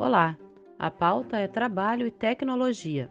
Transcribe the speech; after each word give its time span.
Olá, 0.00 0.34
a 0.78 0.90
pauta 0.90 1.36
é 1.36 1.46
trabalho 1.46 2.06
e 2.06 2.10
tecnologia. 2.10 3.10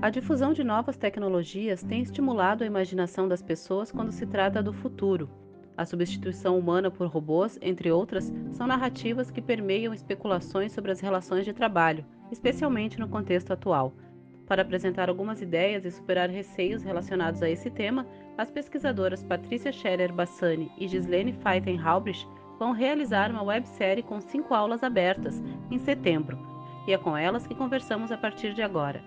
A 0.00 0.08
difusão 0.08 0.52
de 0.52 0.62
novas 0.62 0.96
tecnologias 0.96 1.82
tem 1.82 2.00
estimulado 2.00 2.62
a 2.62 2.66
imaginação 2.68 3.26
das 3.26 3.42
pessoas 3.42 3.90
quando 3.90 4.12
se 4.12 4.24
trata 4.24 4.62
do 4.62 4.72
futuro. 4.72 5.28
A 5.76 5.84
substituição 5.84 6.56
humana 6.56 6.92
por 6.92 7.08
robôs, 7.08 7.58
entre 7.60 7.90
outras, 7.90 8.32
são 8.52 8.68
narrativas 8.68 9.32
que 9.32 9.42
permeiam 9.42 9.92
especulações 9.92 10.70
sobre 10.70 10.92
as 10.92 11.00
relações 11.00 11.44
de 11.44 11.52
trabalho, 11.52 12.06
especialmente 12.30 13.00
no 13.00 13.08
contexto 13.08 13.52
atual. 13.52 13.92
Para 14.46 14.62
apresentar 14.62 15.08
algumas 15.08 15.42
ideias 15.42 15.84
e 15.84 15.90
superar 15.90 16.30
receios 16.30 16.84
relacionados 16.84 17.42
a 17.42 17.50
esse 17.50 17.68
tema, 17.68 18.06
as 18.38 18.48
pesquisadoras 18.48 19.24
Patrícia 19.24 19.72
Scherer 19.72 20.12
Bassani 20.12 20.70
e 20.78 20.86
Gislene 20.86 21.32
Feiten 21.32 21.80
Halbrich 21.80 22.24
vão 22.58 22.72
realizar 22.72 23.30
uma 23.30 23.42
websérie 23.42 24.02
com 24.02 24.20
cinco 24.20 24.54
aulas 24.54 24.82
abertas 24.82 25.42
em 25.70 25.78
setembro, 25.78 26.38
e 26.86 26.92
é 26.92 26.98
com 26.98 27.16
elas 27.16 27.46
que 27.46 27.54
conversamos 27.54 28.10
a 28.10 28.16
partir 28.16 28.52
de 28.54 28.62
agora. 28.62 29.02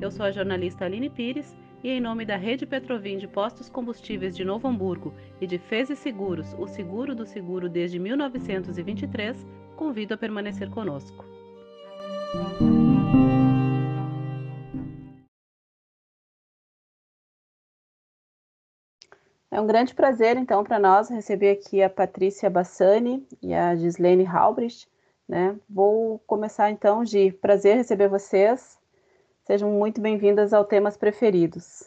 Eu 0.00 0.10
sou 0.10 0.24
a 0.24 0.30
jornalista 0.30 0.84
Aline 0.84 1.10
Pires 1.10 1.56
e, 1.82 1.90
em 1.90 2.00
nome 2.00 2.24
da 2.24 2.36
Rede 2.36 2.64
Petrovim 2.64 3.18
de 3.18 3.26
Postos 3.26 3.68
Combustíveis 3.68 4.36
de 4.36 4.44
Novo 4.44 4.68
Hamburgo 4.68 5.12
e 5.40 5.46
de 5.46 5.58
Feze 5.58 5.96
Seguros, 5.96 6.54
o 6.58 6.66
seguro 6.66 7.14
do 7.14 7.26
seguro 7.26 7.68
desde 7.68 7.98
1923, 7.98 9.44
convido 9.76 10.14
a 10.14 10.16
permanecer 10.16 10.70
conosco. 10.70 11.24
É 19.52 19.60
um 19.60 19.66
grande 19.66 19.94
prazer, 19.94 20.38
então, 20.38 20.64
para 20.64 20.78
nós 20.78 21.10
receber 21.10 21.50
aqui 21.50 21.82
a 21.82 21.90
Patrícia 21.90 22.48
Bassani 22.48 23.22
e 23.42 23.52
a 23.52 23.76
Gislene 23.76 24.24
Halbrich. 24.24 24.88
Né? 25.28 25.54
Vou 25.68 26.18
começar, 26.26 26.70
então, 26.70 27.04
de 27.04 27.32
prazer 27.32 27.76
receber 27.76 28.08
vocês. 28.08 28.78
Sejam 29.44 29.70
muito 29.70 30.00
bem-vindas 30.00 30.54
ao 30.54 30.64
Temas 30.64 30.96
Preferidos. 30.96 31.84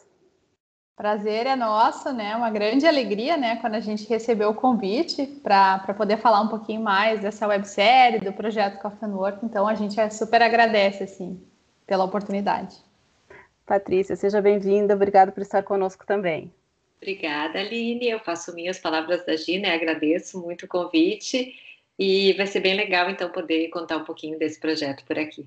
Prazer 0.94 1.48
é 1.48 1.56
nosso, 1.56 2.12
né? 2.12 2.36
Uma 2.36 2.50
grande 2.50 2.86
alegria, 2.86 3.36
né? 3.36 3.56
Quando 3.56 3.74
a 3.74 3.80
gente 3.80 4.08
recebeu 4.08 4.50
o 4.50 4.54
convite 4.54 5.26
para 5.26 5.92
poder 5.94 6.18
falar 6.18 6.42
um 6.42 6.48
pouquinho 6.48 6.80
mais 6.80 7.20
dessa 7.20 7.48
websérie, 7.48 8.20
do 8.20 8.32
projeto 8.32 8.80
Coffee 8.80 9.08
Work. 9.08 9.44
Então, 9.44 9.66
a 9.66 9.74
gente 9.74 9.98
é 9.98 10.08
super 10.08 10.40
agradece, 10.40 11.02
assim, 11.02 11.42
pela 11.84 12.04
oportunidade. 12.04 12.76
Patrícia, 13.66 14.14
seja 14.14 14.40
bem-vinda. 14.40 14.94
Obrigada 14.94 15.32
por 15.32 15.42
estar 15.42 15.64
conosco 15.64 16.06
também. 16.06 16.54
Obrigada, 17.00 17.58
Aline. 17.58 18.08
Eu 18.08 18.20
faço 18.20 18.54
minhas 18.54 18.78
palavras 18.78 19.24
da 19.24 19.36
Gina, 19.36 19.72
agradeço 19.72 20.40
muito 20.40 20.64
o 20.64 20.68
convite 20.68 21.54
e 21.98 22.32
vai 22.34 22.46
ser 22.46 22.60
bem 22.60 22.74
legal 22.74 23.08
então 23.10 23.30
poder 23.30 23.68
contar 23.68 23.98
um 23.98 24.04
pouquinho 24.04 24.38
desse 24.38 24.58
projeto 24.58 25.04
por 25.04 25.18
aqui. 25.18 25.46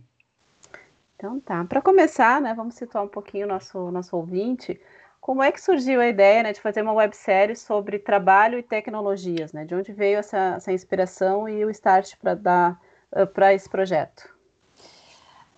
Então 1.16 1.39
tá. 1.39 1.66
Para 1.66 1.81
começar, 1.81 2.41
né, 2.41 2.53
vamos 2.53 2.75
situar 2.75 3.03
um 3.03 3.08
pouquinho 3.08 3.45
o 3.45 3.50
nosso 3.50 3.91
nosso 3.91 4.16
ouvinte. 4.16 4.80
Como 5.19 5.44
é 5.44 5.52
que 5.52 5.61
surgiu 5.61 6.00
a 6.00 6.08
ideia 6.08 6.44
né, 6.44 6.53
de 6.53 6.61
fazer 6.61 6.81
uma 6.81 6.94
websérie 6.94 7.56
sobre 7.56 8.00
trabalho 8.00 8.58
e 8.58 8.63
tecnologias? 8.63 9.52
Né? 9.52 9.66
De 9.66 9.75
onde 9.75 9.91
veio 9.91 10.17
essa, 10.17 10.56
essa 10.56 10.72
inspiração 10.72 11.47
e 11.47 11.66
o 11.66 11.69
start 11.69 12.16
para 12.17 12.36
dar 12.36 12.81
uh, 13.11 13.28
para 13.28 13.53
esse 13.53 13.69
projeto? 13.69 14.30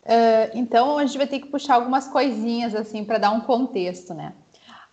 Uh, 0.03 0.49
então 0.55 0.97
a 0.97 1.05
gente 1.05 1.17
vai 1.17 1.27
ter 1.27 1.39
que 1.39 1.47
puxar 1.47 1.75
algumas 1.75 2.07
coisinhas 2.07 2.73
assim 2.73 3.05
para 3.05 3.19
dar 3.19 3.31
um 3.31 3.41
contexto, 3.41 4.15
né? 4.15 4.33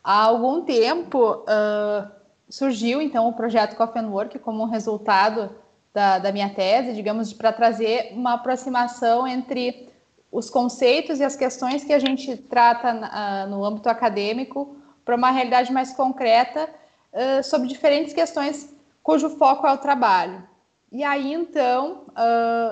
Há 0.08 0.22
algum 0.22 0.62
tempo 0.62 1.44
uh, 1.44 2.10
surgiu 2.48 3.02
então 3.02 3.28
o 3.28 3.34
projeto 3.34 3.76
Coffee 3.76 4.00
and 4.00 4.08
Work 4.08 4.38
como 4.38 4.62
um 4.62 4.66
resultado 4.66 5.50
da, 5.92 6.18
da 6.18 6.32
minha 6.32 6.48
tese, 6.48 6.94
digamos, 6.94 7.34
para 7.34 7.52
trazer 7.52 8.14
uma 8.14 8.32
aproximação 8.32 9.28
entre 9.28 9.86
os 10.32 10.48
conceitos 10.48 11.20
e 11.20 11.24
as 11.24 11.36
questões 11.36 11.84
que 11.84 11.92
a 11.92 11.98
gente 11.98 12.38
trata 12.38 12.94
uh, 12.94 13.50
no 13.50 13.62
âmbito 13.62 13.90
acadêmico 13.90 14.78
para 15.04 15.14
uma 15.14 15.30
realidade 15.30 15.70
mais 15.70 15.92
concreta 15.92 16.70
uh, 17.12 17.44
sobre 17.44 17.68
diferentes 17.68 18.14
questões 18.14 18.74
cujo 19.02 19.28
foco 19.36 19.66
é 19.66 19.74
o 19.74 19.76
trabalho. 19.76 20.42
E 20.90 21.04
aí, 21.04 21.34
então, 21.34 22.06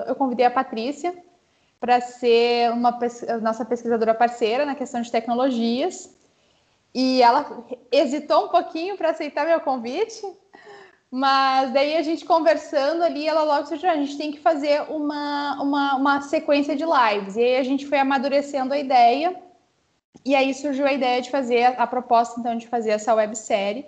eu 0.07 0.15
convidei 0.15 0.43
a 0.43 0.49
Patrícia 0.49 1.15
para 1.79 2.01
ser 2.01 2.71
uma 2.71 2.97
nossa 3.43 3.63
pesquisadora 3.63 4.15
parceira 4.15 4.65
na 4.65 4.73
questão 4.73 5.01
de 5.01 5.11
tecnologias 5.11 6.16
e 6.99 7.21
ela 7.21 7.63
hesitou 7.91 8.45
um 8.45 8.47
pouquinho 8.47 8.97
para 8.97 9.11
aceitar 9.11 9.45
meu 9.45 9.59
convite, 9.59 10.19
mas 11.11 11.71
daí 11.71 11.95
a 11.95 12.01
gente 12.01 12.25
conversando 12.25 13.03
ali, 13.03 13.27
ela 13.27 13.43
logo 13.43 13.69
disse: 13.69 13.85
ah, 13.85 13.91
a 13.91 13.97
gente 13.97 14.17
tem 14.17 14.31
que 14.31 14.39
fazer 14.39 14.81
uma, 14.89 15.61
uma, 15.61 15.95
uma 15.95 16.21
sequência 16.21 16.75
de 16.75 16.83
lives. 16.83 17.35
E 17.35 17.43
aí 17.43 17.57
a 17.57 17.63
gente 17.63 17.85
foi 17.85 17.99
amadurecendo 17.99 18.73
a 18.73 18.79
ideia, 18.79 19.39
e 20.25 20.35
aí 20.35 20.51
surgiu 20.55 20.87
a 20.87 20.91
ideia 20.91 21.21
de 21.21 21.29
fazer, 21.29 21.65
a 21.79 21.85
proposta 21.85 22.39
então 22.39 22.57
de 22.57 22.67
fazer 22.67 22.89
essa 22.89 23.13
websérie. 23.13 23.85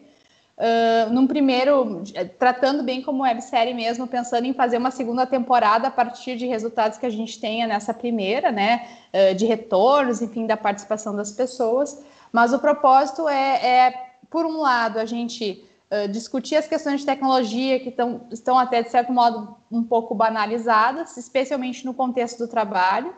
Uh, 0.60 1.10
num 1.14 1.26
primeiro, 1.26 2.04
tratando 2.38 2.84
bem 2.84 3.02
como 3.02 3.24
websérie 3.24 3.74
mesmo, 3.74 4.06
pensando 4.06 4.44
em 4.44 4.54
fazer 4.54 4.78
uma 4.78 4.92
segunda 4.92 5.26
temporada 5.26 5.88
a 5.88 5.92
partir 5.92 6.36
de 6.36 6.46
resultados 6.46 6.98
que 6.98 7.06
a 7.06 7.10
gente 7.10 7.40
tenha 7.40 7.66
nessa 7.66 7.94
primeira, 7.94 8.52
né, 8.52 8.86
uh, 9.14 9.34
de 9.36 9.46
retornos, 9.46 10.22
enfim, 10.22 10.46
da 10.46 10.58
participação 10.58 11.16
das 11.16 11.32
pessoas. 11.32 12.04
Mas 12.30 12.52
o 12.52 12.60
propósito 12.60 13.30
é, 13.30 13.66
é 13.66 14.12
por 14.30 14.46
um 14.46 14.60
lado, 14.60 15.00
a 15.00 15.06
gente 15.06 15.64
uh, 15.90 16.10
discutir 16.10 16.58
as 16.58 16.68
questões 16.68 17.00
de 17.00 17.06
tecnologia 17.06 17.80
que 17.80 17.90
tão, 17.90 18.28
estão 18.30 18.60
até, 18.60 18.84
de 18.84 18.90
certo 18.90 19.14
modo, 19.14 19.56
um 19.72 19.82
pouco 19.82 20.14
banalizadas, 20.14 21.16
especialmente 21.16 21.86
no 21.86 21.94
contexto 21.94 22.38
do 22.38 22.50
trabalho, 22.50 23.14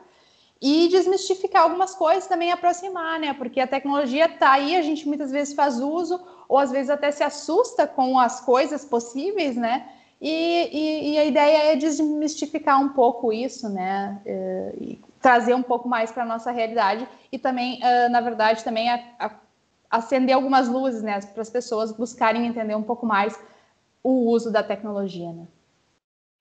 e 0.61 0.88
desmistificar 0.89 1.63
algumas 1.63 1.95
coisas 1.95 2.27
também 2.27 2.51
aproximar, 2.51 3.19
né? 3.19 3.33
Porque 3.33 3.59
a 3.59 3.67
tecnologia 3.67 4.25
está 4.25 4.51
aí, 4.51 4.75
a 4.75 4.81
gente 4.81 5.07
muitas 5.07 5.31
vezes 5.31 5.55
faz 5.55 5.79
uso, 5.79 6.22
ou 6.47 6.57
às 6.57 6.72
vezes 6.72 6.89
até 6.89 7.09
se 7.11 7.23
assusta 7.23 7.88
com 7.88 8.19
as 8.19 8.41
coisas 8.41 8.85
possíveis, 8.85 9.55
né? 9.55 9.89
E, 10.21 10.69
e, 10.71 11.13
e 11.13 11.17
a 11.17 11.25
ideia 11.25 11.71
é 11.71 11.75
desmistificar 11.75 12.79
um 12.79 12.89
pouco 12.89 13.33
isso, 13.33 13.67
né? 13.69 14.21
Eh, 14.23 14.75
e 14.79 15.01
trazer 15.19 15.53
um 15.53 15.63
pouco 15.63 15.88
mais 15.88 16.11
para 16.11 16.23
a 16.23 16.25
nossa 16.25 16.51
realidade 16.51 17.07
e 17.31 17.38
também, 17.38 17.79
uh, 17.79 18.09
na 18.09 18.21
verdade, 18.21 18.63
também 18.63 18.88
acender 19.89 20.35
algumas 20.35 20.67
luzes, 20.67 21.03
né, 21.03 21.19
para 21.21 21.41
as 21.41 21.50
pessoas 21.50 21.91
buscarem 21.91 22.47
entender 22.47 22.75
um 22.75 22.81
pouco 22.81 23.05
mais 23.05 23.39
o 24.03 24.31
uso 24.31 24.51
da 24.51 24.63
tecnologia, 24.63 25.31
né? 25.31 25.45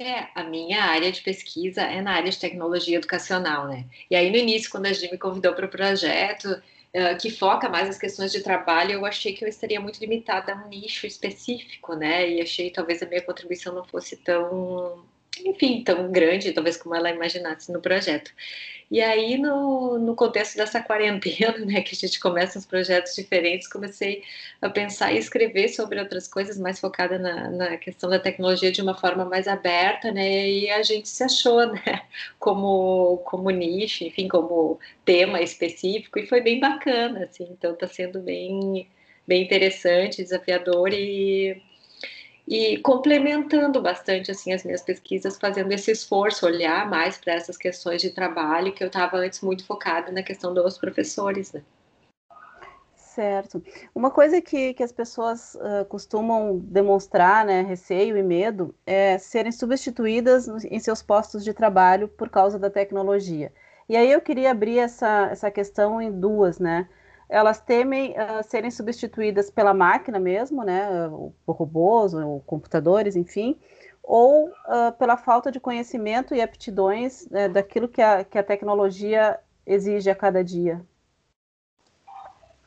É, 0.00 0.28
a 0.34 0.42
minha 0.42 0.82
área 0.82 1.12
de 1.12 1.20
pesquisa 1.20 1.82
é 1.82 2.00
na 2.00 2.12
área 2.12 2.30
de 2.30 2.38
tecnologia 2.38 2.96
educacional, 2.96 3.68
né? 3.68 3.84
E 4.10 4.16
aí 4.16 4.30
no 4.30 4.36
início, 4.38 4.70
quando 4.70 4.86
a 4.86 4.92
gente 4.94 5.12
me 5.12 5.18
convidou 5.18 5.52
para 5.54 5.66
o 5.66 5.68
projeto, 5.68 6.46
uh, 6.46 7.18
que 7.20 7.30
foca 7.30 7.68
mais 7.68 7.86
as 7.86 7.98
questões 7.98 8.32
de 8.32 8.42
trabalho, 8.42 8.92
eu 8.92 9.04
achei 9.04 9.34
que 9.34 9.44
eu 9.44 9.48
estaria 9.48 9.78
muito 9.78 10.00
limitada 10.00 10.54
a 10.54 10.56
um 10.56 10.68
nicho 10.68 11.06
específico, 11.06 11.94
né? 11.96 12.30
E 12.30 12.40
achei 12.40 12.70
talvez 12.70 13.02
a 13.02 13.06
minha 13.06 13.20
contribuição 13.20 13.74
não 13.74 13.84
fosse 13.84 14.16
tão 14.16 15.04
enfim, 15.46 15.82
tão 15.84 16.10
grande, 16.10 16.52
talvez 16.52 16.76
como 16.76 16.94
ela 16.94 17.10
imaginasse 17.10 17.72
no 17.72 17.80
projeto. 17.80 18.32
E 18.90 19.00
aí, 19.00 19.38
no, 19.38 19.98
no 20.00 20.16
contexto 20.16 20.56
dessa 20.56 20.82
quarentena, 20.82 21.58
né, 21.64 21.80
que 21.80 21.94
a 21.94 21.98
gente 21.98 22.18
começa 22.18 22.58
uns 22.58 22.66
projetos 22.66 23.14
diferentes, 23.14 23.68
comecei 23.68 24.24
a 24.60 24.68
pensar 24.68 25.12
e 25.12 25.18
escrever 25.18 25.68
sobre 25.68 26.00
outras 26.00 26.26
coisas, 26.26 26.58
mais 26.58 26.80
focada 26.80 27.16
na, 27.18 27.50
na 27.50 27.76
questão 27.76 28.10
da 28.10 28.18
tecnologia 28.18 28.72
de 28.72 28.82
uma 28.82 28.94
forma 28.94 29.24
mais 29.24 29.46
aberta, 29.46 30.10
né, 30.10 30.48
e 30.48 30.70
a 30.70 30.82
gente 30.82 31.08
se 31.08 31.22
achou, 31.22 31.66
né, 31.72 32.02
como, 32.38 33.18
como 33.18 33.48
nicho, 33.50 34.02
enfim, 34.04 34.26
como 34.26 34.78
tema 35.04 35.40
específico, 35.40 36.18
e 36.18 36.26
foi 36.26 36.40
bem 36.40 36.58
bacana, 36.58 37.24
assim, 37.24 37.46
então 37.50 37.74
está 37.74 37.86
sendo 37.86 38.20
bem, 38.20 38.88
bem 39.26 39.42
interessante, 39.44 40.22
desafiador 40.22 40.92
e 40.92 41.62
e 42.50 42.78
complementando 42.78 43.80
bastante 43.80 44.32
assim 44.32 44.52
as 44.52 44.64
minhas 44.64 44.82
pesquisas, 44.82 45.38
fazendo 45.38 45.70
esse 45.70 45.92
esforço, 45.92 46.44
olhar 46.44 46.90
mais 46.90 47.16
para 47.16 47.34
essas 47.34 47.56
questões 47.56 48.02
de 48.02 48.10
trabalho 48.10 48.72
que 48.72 48.82
eu 48.82 48.88
estava 48.88 49.18
antes 49.18 49.40
muito 49.40 49.64
focada 49.64 50.10
na 50.10 50.20
questão 50.20 50.52
dos 50.52 50.76
professores, 50.76 51.52
né? 51.52 51.62
Certo. 52.96 53.62
Uma 53.94 54.10
coisa 54.10 54.40
que, 54.40 54.74
que 54.74 54.82
as 54.82 54.90
pessoas 54.90 55.54
uh, 55.54 55.84
costumam 55.88 56.58
demonstrar, 56.58 57.44
né, 57.44 57.62
receio 57.62 58.16
e 58.16 58.22
medo, 58.22 58.74
é 58.84 59.16
serem 59.18 59.52
substituídas 59.52 60.48
em 60.64 60.78
seus 60.80 61.02
postos 61.02 61.44
de 61.44 61.52
trabalho 61.52 62.08
por 62.08 62.28
causa 62.28 62.58
da 62.58 62.70
tecnologia. 62.70 63.52
E 63.88 63.96
aí 63.96 64.10
eu 64.10 64.20
queria 64.20 64.50
abrir 64.50 64.78
essa, 64.78 65.28
essa 65.30 65.50
questão 65.50 66.00
em 66.00 66.10
duas, 66.10 66.58
né? 66.58 66.88
Elas 67.30 67.60
temem 67.60 68.10
uh, 68.12 68.42
serem 68.42 68.70
substituídas 68.70 69.50
pela 69.50 69.72
máquina 69.72 70.18
mesmo, 70.18 70.64
né, 70.64 70.88
por 71.46 71.56
robôs 71.56 72.12
ou 72.12 72.40
computadores, 72.40 73.14
enfim, 73.14 73.56
ou 74.02 74.48
uh, 74.48 74.92
pela 74.98 75.16
falta 75.16 75.52
de 75.52 75.60
conhecimento 75.60 76.34
e 76.34 76.42
aptidões 76.42 77.28
né, 77.30 77.48
daquilo 77.48 77.88
que 77.88 78.02
a, 78.02 78.24
que 78.24 78.36
a 78.36 78.42
tecnologia 78.42 79.38
exige 79.64 80.10
a 80.10 80.14
cada 80.14 80.42
dia? 80.42 80.84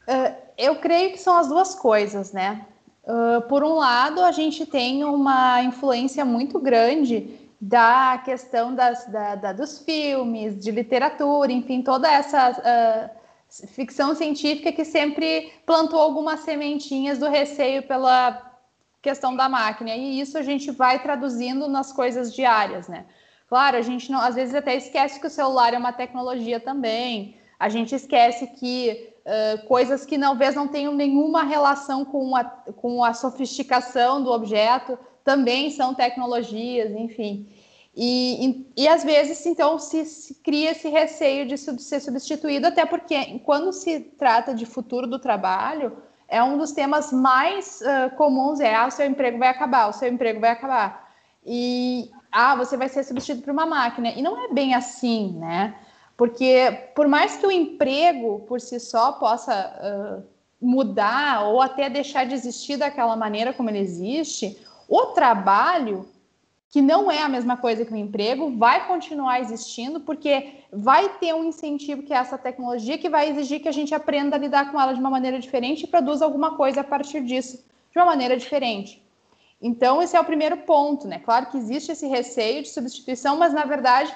Uh, 0.08 0.34
eu 0.58 0.78
creio 0.78 1.12
que 1.12 1.18
são 1.18 1.38
as 1.38 1.50
duas 1.50 1.76
coisas, 1.76 2.32
né? 2.32 2.66
Uh, 3.04 3.42
por 3.50 3.64
um 3.64 3.74
lado, 3.74 4.22
a 4.22 4.32
gente 4.32 4.66
tem 4.66 5.04
uma 5.04 5.62
influência 5.62 6.24
muito 6.24 6.58
grande 6.58 7.38
da 7.60 8.22
questão 8.24 8.74
das, 8.74 9.06
da, 9.08 9.36
da, 9.36 9.54
dos 9.54 9.80
filmes, 9.80 10.58
de 10.58 10.72
literatura, 10.72 11.52
enfim, 11.52 11.82
toda 11.82 12.10
essa 12.10 13.12
ficção 13.68 14.16
científica 14.16 14.72
que 14.72 14.84
sempre 14.84 15.54
plantou 15.66 16.00
algumas 16.00 16.42
sementinhas 16.42 17.20
do 17.20 17.30
receio 17.30 17.84
pela 17.84 18.52
questão 19.02 19.36
da 19.36 19.50
máquina. 19.50 19.96
E 19.96 20.20
isso 20.20 20.38
a 20.38 20.42
gente 20.42 20.72
vai 20.72 21.02
traduzindo 21.02 21.68
nas 21.68 21.92
coisas 21.92 22.34
diárias, 22.34 22.88
né? 22.88 23.06
Claro, 23.48 23.78
a 23.78 23.82
gente 23.82 24.12
não, 24.12 24.20
às 24.20 24.36
vezes 24.36 24.56
até 24.56 24.76
esquece 24.76 25.20
que 25.20 25.28
o 25.28 25.30
celular 25.30 25.74
é 25.74 25.78
uma 25.78 25.94
tecnologia 25.94 26.60
também. 26.60 27.36
A 27.60 27.70
gente 27.70 27.94
esquece 27.94 28.48
que 28.48 29.14
uh, 29.26 29.68
coisas 29.68 30.06
que 30.06 30.18
talvez 30.18 30.56
não 30.56 30.68
tenham 30.68 30.94
nenhuma 30.94 31.44
relação 31.44 32.04
com 32.04 32.36
a, 32.36 32.44
com 32.44 33.04
a 33.04 33.14
sofisticação 33.14 34.24
do 34.24 34.32
objeto 34.32 34.98
também 35.24 35.70
são 35.70 35.94
tecnologias, 35.94 36.92
enfim. 36.92 37.48
E, 37.96 38.66
e, 38.76 38.84
e 38.84 38.88
às 38.88 39.04
vezes, 39.04 39.46
então, 39.46 39.78
se, 39.78 40.04
se, 40.06 40.36
cria 40.36 40.72
esse 40.72 40.90
receio 40.90 41.46
de 41.46 41.58
ser 41.58 42.00
substituído, 42.00 42.68
até 42.68 42.86
porque 42.86 43.40
quando 43.46 43.72
se 43.72 44.00
trata 44.00 44.54
de 44.54 44.66
futuro 44.66 45.06
do 45.06 45.20
trabalho, 45.20 45.96
é 46.28 46.42
um 46.42 46.58
dos 46.58 46.72
temas 46.72 47.12
mais 47.12 47.82
uh, 47.82 48.16
comuns, 48.16 48.60
é, 48.60 48.74
ah, 48.74 48.88
o 48.88 48.92
seu 48.92 49.06
emprego 49.06 49.38
vai 49.38 49.50
acabar, 49.50 49.90
o 49.90 49.94
seu 49.94 50.10
emprego 50.10 50.40
vai 50.40 50.50
acabar. 50.50 51.14
E, 51.46 52.10
ah, 52.32 52.56
você 52.56 52.76
vai 52.76 52.90
ser 52.90 53.04
substituído 53.04 53.44
por 53.44 53.52
uma 53.52 53.68
máquina. 53.68 54.10
E 54.10 54.22
não 54.24 54.44
é 54.46 54.52
bem 54.52 54.74
assim, 54.74 55.34
né? 55.38 55.76
Porque 56.18 56.90
por 56.96 57.08
mais 57.08 57.38
que 57.38 57.46
o 57.46 57.52
emprego 57.52 58.40
por 58.48 58.60
si 58.60 58.80
só 58.80 59.12
possa 59.14 60.24
uh, 60.24 60.24
mudar 60.60 61.44
ou 61.46 61.62
até 61.62 61.90
deixar 61.90 62.26
de 62.26 62.34
existir 62.34 62.78
daquela 62.78 63.16
maneira 63.16 63.54
como 63.54 63.70
ele 63.70 63.80
existe, 63.80 64.58
o 64.88 65.08
trabalho, 65.08 66.08
que 66.74 66.82
não 66.82 67.12
é 67.12 67.22
a 67.22 67.30
mesma 67.30 67.56
coisa 67.56 67.86
que 67.86 67.94
o 67.94 67.96
emprego, 67.96 68.58
vai 68.58 68.88
continuar 68.88 69.40
existindo, 69.40 70.00
porque 70.00 70.56
vai 70.72 71.08
ter 71.20 71.32
um 71.32 71.44
incentivo 71.44 72.02
que 72.02 72.12
é 72.12 72.18
essa 72.18 72.36
tecnologia 72.36 72.98
que 72.98 73.12
vai 73.12 73.30
exigir 73.30 73.62
que 73.62 73.68
a 73.68 73.72
gente 73.72 73.94
aprenda 73.94 74.36
a 74.36 74.40
lidar 74.40 74.72
com 74.72 74.82
ela 74.82 74.92
de 74.92 75.00
uma 75.00 75.12
maneira 75.12 75.38
diferente 75.38 75.84
e 75.84 75.88
produza 75.88 76.26
alguma 76.26 76.58
coisa 76.58 76.82
a 76.82 76.84
partir 76.84 77.22
disso 77.22 77.64
de 77.92 78.00
uma 78.00 78.08
maneira 78.08 78.36
diferente. 78.36 79.06
Então, 79.62 80.02
esse 80.02 80.18
é 80.18 80.20
o 80.20 80.26
primeiro 80.26 80.58
ponto, 80.58 81.08
né? 81.08 81.20
Claro 81.20 81.46
que 81.46 81.58
existe 81.58 81.92
esse 81.92 82.08
receio 82.08 82.64
de 82.64 82.70
substituição, 82.70 83.38
mas 83.38 83.54
na 83.54 83.66
verdade 83.66 84.12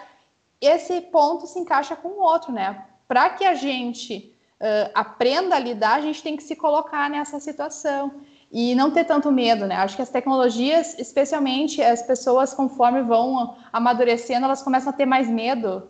esse 0.59 0.99
ponto 0.99 1.45
se 1.45 1.59
encaixa 1.59 1.95
com 1.95 2.07
o 2.07 2.21
outro, 2.23 2.51
né? 2.51 2.85
Para 3.07 3.29
que 3.29 3.45
a 3.45 3.53
gente 3.53 4.33
uh, 4.59 4.89
aprenda 4.95 5.55
a 5.55 5.59
lidar, 5.59 5.97
a 5.97 6.01
gente 6.01 6.23
tem 6.23 6.35
que 6.35 6.41
se 6.41 6.55
colocar 6.55 7.07
nessa 7.07 7.39
situação 7.39 8.15
e 8.51 8.73
não 8.75 8.91
ter 8.91 9.03
tanto 9.03 9.31
medo, 9.31 9.65
né? 9.65 9.75
Acho 9.75 9.95
que 9.95 10.01
as 10.01 10.09
tecnologias, 10.09 10.97
especialmente 10.97 11.81
as 11.81 12.01
pessoas, 12.01 12.53
conforme 12.53 13.01
vão 13.01 13.55
amadurecendo, 13.73 14.45
elas 14.45 14.61
começam 14.61 14.89
a 14.89 14.93
ter 14.93 15.05
mais 15.05 15.29
medo 15.29 15.89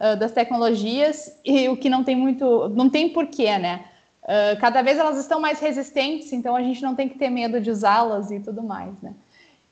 uh, 0.00 0.16
das 0.16 0.32
tecnologias 0.32 1.36
e 1.44 1.68
o 1.68 1.76
que 1.76 1.90
não 1.90 2.04
tem 2.04 2.14
muito, 2.14 2.68
não 2.70 2.88
tem 2.88 3.08
porquê, 3.08 3.58
né? 3.58 3.84
Uh, 4.22 4.58
cada 4.60 4.82
vez 4.82 4.98
elas 4.98 5.18
estão 5.18 5.40
mais 5.40 5.60
resistentes, 5.60 6.32
então 6.32 6.54
a 6.54 6.62
gente 6.62 6.82
não 6.82 6.94
tem 6.94 7.08
que 7.08 7.18
ter 7.18 7.30
medo 7.30 7.60
de 7.60 7.70
usá-las 7.70 8.30
e 8.30 8.40
tudo 8.40 8.62
mais, 8.62 9.00
né? 9.02 9.12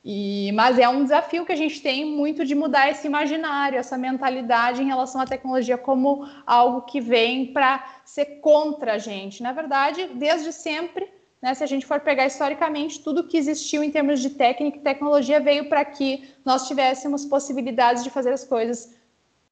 E, 0.04 0.52
mas 0.52 0.78
é 0.78 0.86
um 0.86 1.02
desafio 1.02 1.46
que 1.46 1.52
a 1.52 1.56
gente 1.56 1.80
tem 1.80 2.04
muito 2.04 2.44
de 2.44 2.54
mudar 2.54 2.90
esse 2.90 3.06
imaginário, 3.06 3.78
essa 3.78 3.96
mentalidade 3.96 4.82
em 4.82 4.86
relação 4.86 5.20
à 5.20 5.24
tecnologia 5.24 5.78
como 5.78 6.28
algo 6.46 6.82
que 6.82 7.00
vem 7.00 7.46
para 7.46 7.82
ser 8.04 8.40
contra 8.42 8.94
a 8.94 8.98
gente. 8.98 9.42
Na 9.42 9.52
verdade, 9.52 10.10
desde 10.14 10.52
sempre 10.52 11.08
né? 11.44 11.52
Se 11.52 11.62
a 11.62 11.66
gente 11.66 11.84
for 11.84 12.00
pegar 12.00 12.24
historicamente, 12.24 13.02
tudo 13.02 13.28
que 13.28 13.36
existiu 13.36 13.84
em 13.84 13.90
termos 13.90 14.20
de 14.20 14.30
técnica 14.30 14.78
e 14.78 14.80
tecnologia 14.80 15.38
veio 15.38 15.68
para 15.68 15.84
que 15.84 16.26
nós 16.42 16.66
tivéssemos 16.66 17.26
possibilidades 17.26 18.02
de 18.02 18.08
fazer 18.08 18.32
as 18.32 18.44
coisas 18.44 18.96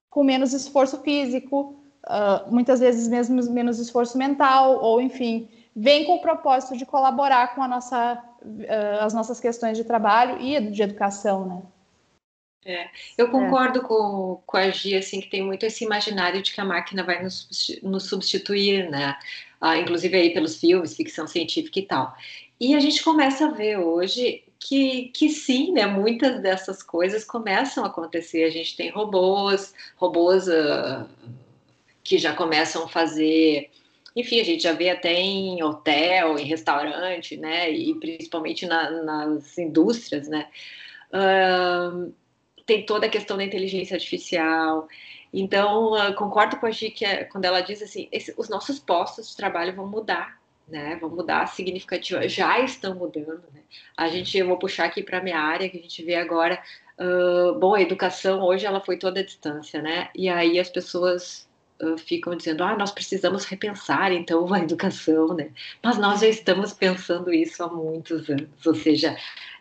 com 0.08 0.24
menos 0.24 0.54
esforço 0.54 1.02
físico, 1.02 1.76
uh, 2.06 2.50
muitas 2.50 2.80
vezes 2.80 3.08
mesmo 3.08 3.42
menos 3.52 3.78
esforço 3.78 4.16
mental, 4.16 4.82
ou 4.82 5.02
enfim, 5.02 5.50
vem 5.76 6.06
com 6.06 6.14
o 6.14 6.22
propósito 6.22 6.78
de 6.78 6.86
colaborar 6.86 7.54
com 7.54 7.62
a 7.62 7.68
nossa, 7.68 8.24
uh, 8.42 9.04
as 9.04 9.12
nossas 9.12 9.38
questões 9.38 9.76
de 9.76 9.84
trabalho 9.84 10.40
e 10.40 10.58
de 10.70 10.82
educação, 10.82 11.46
né? 11.46 11.62
É, 12.64 12.88
eu 13.18 13.28
concordo 13.28 13.80
é. 13.80 13.82
com, 13.82 14.40
com 14.46 14.56
a 14.56 14.70
Gia, 14.70 15.00
assim, 15.00 15.20
que 15.20 15.28
tem 15.28 15.42
muito 15.42 15.66
esse 15.66 15.84
imaginário 15.84 16.40
de 16.40 16.54
que 16.54 16.60
a 16.60 16.64
máquina 16.64 17.02
vai 17.02 17.22
nos, 17.22 17.48
nos 17.82 18.04
substituir, 18.04 18.88
né? 18.88 19.18
Ah, 19.62 19.78
inclusive 19.78 20.16
aí 20.16 20.34
pelos 20.34 20.58
filmes, 20.58 20.96
ficção 20.96 21.26
científica 21.28 21.78
e 21.78 21.82
tal. 21.82 22.14
E 22.60 22.74
a 22.74 22.80
gente 22.80 23.02
começa 23.02 23.46
a 23.46 23.50
ver 23.52 23.78
hoje 23.78 24.42
que, 24.58 25.12
que 25.14 25.28
sim, 25.28 25.72
né? 25.72 25.86
Muitas 25.86 26.42
dessas 26.42 26.82
coisas 26.82 27.24
começam 27.24 27.84
a 27.84 27.86
acontecer. 27.86 28.42
A 28.42 28.50
gente 28.50 28.76
tem 28.76 28.90
robôs, 28.90 29.72
robôs 29.96 30.48
uh, 30.48 31.08
que 32.02 32.18
já 32.18 32.34
começam 32.34 32.84
a 32.84 32.88
fazer 32.88 33.70
enfim, 34.14 34.40
a 34.40 34.44
gente 34.44 34.62
já 34.62 34.72
vê 34.72 34.90
até 34.90 35.14
em 35.14 35.62
hotel, 35.62 36.38
em 36.38 36.44
restaurante, 36.44 37.36
né, 37.36 37.70
e 37.70 37.94
principalmente 37.94 38.66
na, 38.66 38.90
nas 38.90 39.56
indústrias, 39.56 40.28
né, 40.28 40.48
uh, 41.08 42.12
tem 42.66 42.84
toda 42.84 43.06
a 43.06 43.10
questão 43.10 43.36
da 43.36 43.44
inteligência 43.44 43.94
artificial. 43.94 44.88
Então, 45.32 45.92
concordo 46.14 46.56
com 46.58 46.66
a 46.66 46.70
Gi 46.70 46.90
que 46.90 47.04
é, 47.04 47.24
quando 47.24 47.44
ela 47.44 47.60
diz 47.60 47.82
assim, 47.82 48.08
esse, 48.12 48.34
os 48.36 48.48
nossos 48.48 48.78
postos 48.78 49.30
de 49.30 49.36
trabalho 49.36 49.74
vão 49.74 49.86
mudar, 49.86 50.38
né? 50.68 50.96
Vão 51.00 51.08
mudar 51.08 51.46
significativamente, 51.46 52.34
já 52.34 52.60
estão 52.60 52.94
mudando, 52.94 53.44
né? 53.52 53.62
A 53.96 54.08
gente, 54.08 54.36
eu 54.36 54.46
vou 54.46 54.58
puxar 54.58 54.84
aqui 54.84 55.02
para 55.02 55.22
minha 55.22 55.38
área, 55.38 55.68
que 55.68 55.78
a 55.78 55.80
gente 55.80 56.04
vê 56.04 56.16
agora, 56.16 56.62
uh, 56.98 57.58
bom, 57.58 57.74
a 57.74 57.80
educação 57.80 58.42
hoje 58.42 58.66
ela 58.66 58.80
foi 58.80 58.98
toda 58.98 59.20
à 59.20 59.24
distância, 59.24 59.80
né? 59.80 60.10
E 60.14 60.28
aí 60.28 60.60
as 60.60 60.68
pessoas 60.68 61.48
ficam 61.98 62.34
dizendo, 62.36 62.62
ah, 62.64 62.76
nós 62.76 62.90
precisamos 62.92 63.44
repensar 63.44 64.12
então 64.12 64.50
a 64.52 64.60
educação, 64.60 65.34
né? 65.34 65.50
Mas 65.82 65.98
nós 65.98 66.20
já 66.20 66.28
estamos 66.28 66.72
pensando 66.72 67.32
isso 67.32 67.62
há 67.62 67.68
muitos 67.68 68.28
anos, 68.28 68.66
ou 68.66 68.74
seja, 68.74 69.16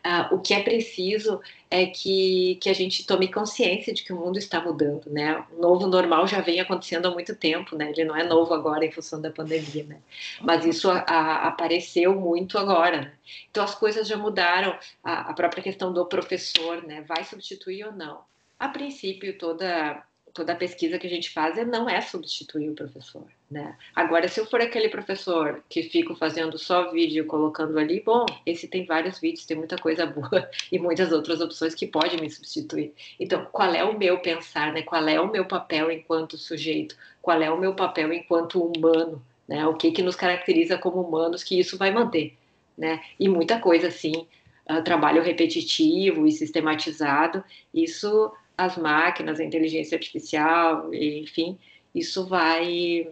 uh, 0.05 0.35
o 0.35 0.39
que 0.39 0.53
é 0.53 0.61
preciso 0.61 1.41
é 1.69 1.85
que, 1.85 2.57
que 2.61 2.69
a 2.69 2.73
gente 2.73 3.05
tome 3.05 3.31
consciência 3.31 3.93
de 3.93 4.03
que 4.03 4.13
o 4.13 4.17
mundo 4.17 4.37
está 4.37 4.59
mudando, 4.61 5.09
né? 5.09 5.43
O 5.51 5.61
novo 5.61 5.87
normal 5.87 6.27
já 6.27 6.41
vem 6.41 6.59
acontecendo 6.59 7.07
há 7.07 7.11
muito 7.11 7.35
tempo, 7.35 7.75
né? 7.75 7.91
Ele 7.91 8.03
não 8.03 8.15
é 8.15 8.23
novo 8.23 8.53
agora 8.53 8.85
em 8.85 8.91
função 8.91 9.21
da 9.21 9.31
pandemia, 9.31 9.83
né? 9.85 9.97
Mas 10.41 10.65
isso 10.65 10.89
a, 10.89 10.99
a, 10.99 11.47
apareceu 11.47 12.13
muito 12.19 12.57
agora, 12.57 13.01
né? 13.01 13.13
Então 13.49 13.63
as 13.63 13.73
coisas 13.75 14.07
já 14.07 14.17
mudaram, 14.17 14.77
a, 15.03 15.31
a 15.31 15.33
própria 15.33 15.63
questão 15.63 15.93
do 15.93 16.05
professor, 16.05 16.83
né? 16.83 17.01
Vai 17.07 17.23
substituir 17.23 17.85
ou 17.85 17.93
não? 17.93 18.21
A 18.59 18.67
princípio, 18.67 19.37
toda 19.37 20.03
toda 20.33 20.53
a 20.53 20.55
pesquisa 20.55 20.97
que 20.97 21.07
a 21.07 21.09
gente 21.09 21.29
faz 21.29 21.57
é, 21.57 21.65
não 21.65 21.89
é 21.89 21.99
substituir 22.01 22.69
o 22.69 22.75
professor, 22.75 23.25
né? 23.49 23.75
Agora, 23.95 24.27
se 24.27 24.39
eu 24.39 24.45
for 24.45 24.61
aquele 24.61 24.89
professor 24.89 25.63
que 25.69 25.83
fico 25.83 26.15
fazendo 26.15 26.57
só 26.57 26.91
vídeo 26.91 27.25
colocando 27.25 27.77
ali, 27.77 28.01
bom, 28.01 28.25
esse 28.45 28.67
tem 28.67 28.85
vários 28.85 29.19
vídeos, 29.19 29.45
tem 29.45 29.57
muita 29.57 29.77
coisa 29.77 30.05
boa 30.05 30.49
e 30.71 30.79
muitas 30.79 31.11
outras 31.11 31.41
opções 31.41 31.75
que 31.75 31.87
podem 31.87 32.19
me 32.19 32.29
substituir. 32.29 32.93
Então, 33.19 33.45
qual 33.51 33.73
é 33.73 33.83
o 33.83 33.97
meu 33.97 34.19
pensar, 34.19 34.73
né? 34.73 34.81
Qual 34.81 35.07
é 35.07 35.19
o 35.19 35.31
meu 35.31 35.45
papel 35.45 35.91
enquanto 35.91 36.37
sujeito? 36.37 36.95
Qual 37.21 37.41
é 37.41 37.51
o 37.51 37.59
meu 37.59 37.73
papel 37.73 38.11
enquanto 38.13 38.63
humano? 38.63 39.21
Né? 39.47 39.65
O 39.67 39.75
que 39.75 39.91
que 39.91 40.01
nos 40.01 40.15
caracteriza 40.15 40.77
como 40.77 41.01
humanos 41.01 41.43
que 41.43 41.59
isso 41.59 41.77
vai 41.77 41.91
manter, 41.91 42.37
né? 42.77 43.01
E 43.19 43.27
muita 43.27 43.59
coisa 43.59 43.87
assim, 43.87 44.27
uh, 44.69 44.81
trabalho 44.83 45.21
repetitivo 45.21 46.25
e 46.25 46.31
sistematizado, 46.31 47.43
isso 47.73 48.31
as 48.57 48.77
máquinas, 48.77 49.39
a 49.39 49.43
inteligência 49.43 49.95
artificial, 49.95 50.93
enfim, 50.93 51.57
isso 51.93 52.27
vai, 52.27 53.09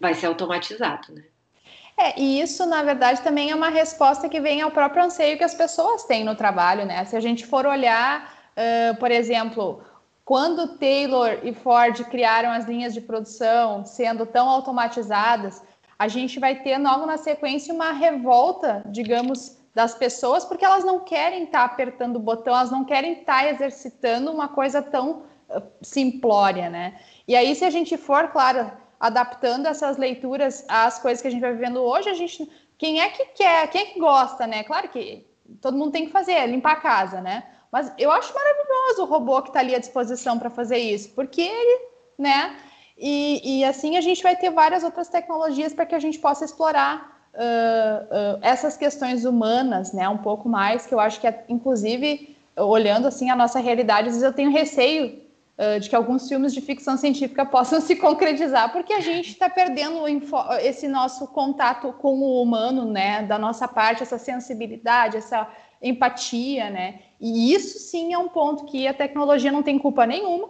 vai 0.00 0.14
ser 0.14 0.26
automatizado, 0.26 1.12
né? 1.12 1.24
É, 1.96 2.20
e 2.20 2.40
isso, 2.40 2.66
na 2.66 2.82
verdade, 2.82 3.22
também 3.22 3.50
é 3.50 3.54
uma 3.54 3.68
resposta 3.68 4.28
que 4.28 4.40
vem 4.40 4.60
ao 4.60 4.70
próprio 4.70 5.04
anseio 5.04 5.38
que 5.38 5.44
as 5.44 5.54
pessoas 5.54 6.04
têm 6.04 6.24
no 6.24 6.34
trabalho, 6.34 6.84
né? 6.84 7.04
Se 7.04 7.16
a 7.16 7.20
gente 7.20 7.46
for 7.46 7.66
olhar, 7.66 8.34
uh, 8.56 8.96
por 8.98 9.12
exemplo, 9.12 9.80
quando 10.24 10.76
Taylor 10.76 11.38
e 11.44 11.54
Ford 11.54 12.02
criaram 12.06 12.50
as 12.50 12.66
linhas 12.66 12.92
de 12.92 13.00
produção 13.00 13.84
sendo 13.84 14.26
tão 14.26 14.48
automatizadas, 14.48 15.62
a 15.96 16.08
gente 16.08 16.40
vai 16.40 16.62
ter 16.62 16.78
logo 16.78 17.06
na 17.06 17.16
sequência 17.16 17.72
uma 17.72 17.92
revolta, 17.92 18.82
digamos, 18.86 19.56
das 19.74 19.94
pessoas, 19.94 20.44
porque 20.44 20.64
elas 20.64 20.84
não 20.84 21.00
querem 21.00 21.44
estar 21.44 21.60
tá 21.60 21.64
apertando 21.64 22.16
o 22.16 22.20
botão, 22.20 22.54
elas 22.54 22.70
não 22.70 22.84
querem 22.84 23.20
estar 23.20 23.42
tá 23.42 23.50
exercitando 23.50 24.30
uma 24.30 24.48
coisa 24.48 24.80
tão 24.80 25.24
uh, 25.50 25.62
simplória, 25.82 26.70
né? 26.70 27.00
E 27.26 27.34
aí, 27.34 27.54
se 27.54 27.64
a 27.64 27.70
gente 27.70 27.96
for, 27.96 28.28
claro, 28.28 28.70
adaptando 29.00 29.66
essas 29.66 29.96
leituras 29.96 30.64
às 30.68 30.98
coisas 30.98 31.20
que 31.20 31.28
a 31.28 31.30
gente 31.30 31.40
vai 31.40 31.52
vivendo 31.52 31.82
hoje, 31.82 32.08
a 32.08 32.14
gente. 32.14 32.48
Quem 32.76 33.00
é 33.00 33.08
que 33.08 33.24
quer, 33.26 33.68
quem 33.68 33.82
é 33.82 33.84
que 33.86 34.00
gosta, 34.00 34.46
né? 34.46 34.64
Claro 34.64 34.88
que 34.88 35.26
todo 35.60 35.76
mundo 35.76 35.92
tem 35.92 36.06
que 36.06 36.12
fazer, 36.12 36.46
limpar 36.46 36.72
a 36.72 36.80
casa, 36.80 37.20
né? 37.20 37.44
Mas 37.70 37.92
eu 37.98 38.10
acho 38.10 38.32
maravilhoso 38.34 39.02
o 39.02 39.06
robô 39.06 39.42
que 39.42 39.48
está 39.48 39.60
ali 39.60 39.74
à 39.74 39.78
disposição 39.78 40.38
para 40.38 40.50
fazer 40.50 40.78
isso, 40.78 41.10
porque 41.10 41.42
ele, 41.42 41.86
né? 42.18 42.56
E, 42.96 43.60
e 43.60 43.64
assim 43.64 43.96
a 43.96 44.00
gente 44.00 44.22
vai 44.22 44.36
ter 44.36 44.50
várias 44.50 44.84
outras 44.84 45.08
tecnologias 45.08 45.72
para 45.72 45.86
que 45.86 45.94
a 45.94 45.98
gente 45.98 46.18
possa 46.18 46.44
explorar 46.44 47.13
uh, 47.34 48.38
essas 48.42 48.76
questões 48.76 49.24
humanas, 49.24 49.92
né, 49.92 50.08
um 50.08 50.18
pouco 50.18 50.48
mais, 50.48 50.86
que 50.86 50.94
eu 50.94 51.00
acho 51.00 51.20
que, 51.20 51.26
é, 51.26 51.44
inclusive, 51.48 52.36
olhando 52.56 53.08
assim 53.08 53.30
a 53.30 53.36
nossa 53.36 53.58
realidade, 53.58 54.08
às 54.08 54.14
vezes 54.14 54.22
eu 54.22 54.32
tenho 54.32 54.50
receio 54.50 55.20
uh, 55.58 55.80
de 55.80 55.88
que 55.88 55.96
alguns 55.96 56.28
filmes 56.28 56.54
de 56.54 56.60
ficção 56.60 56.96
científica 56.96 57.44
possam 57.46 57.80
se 57.80 57.96
concretizar, 57.96 58.72
porque 58.72 58.92
a 58.92 59.00
gente 59.00 59.30
está 59.30 59.50
perdendo 59.50 60.06
esse 60.60 60.86
nosso 60.88 61.26
contato 61.28 61.92
com 61.94 62.18
o 62.18 62.42
humano, 62.42 62.84
né? 62.84 63.22
Da 63.22 63.38
nossa 63.38 63.66
parte, 63.66 64.02
essa 64.02 64.18
sensibilidade, 64.18 65.16
essa 65.16 65.48
empatia, 65.82 66.70
né? 66.70 67.00
E 67.20 67.52
isso 67.52 67.78
sim 67.78 68.12
é 68.12 68.18
um 68.18 68.28
ponto 68.28 68.64
que 68.64 68.86
a 68.86 68.94
tecnologia 68.94 69.52
não 69.52 69.62
tem 69.62 69.78
culpa 69.78 70.06
nenhuma, 70.06 70.48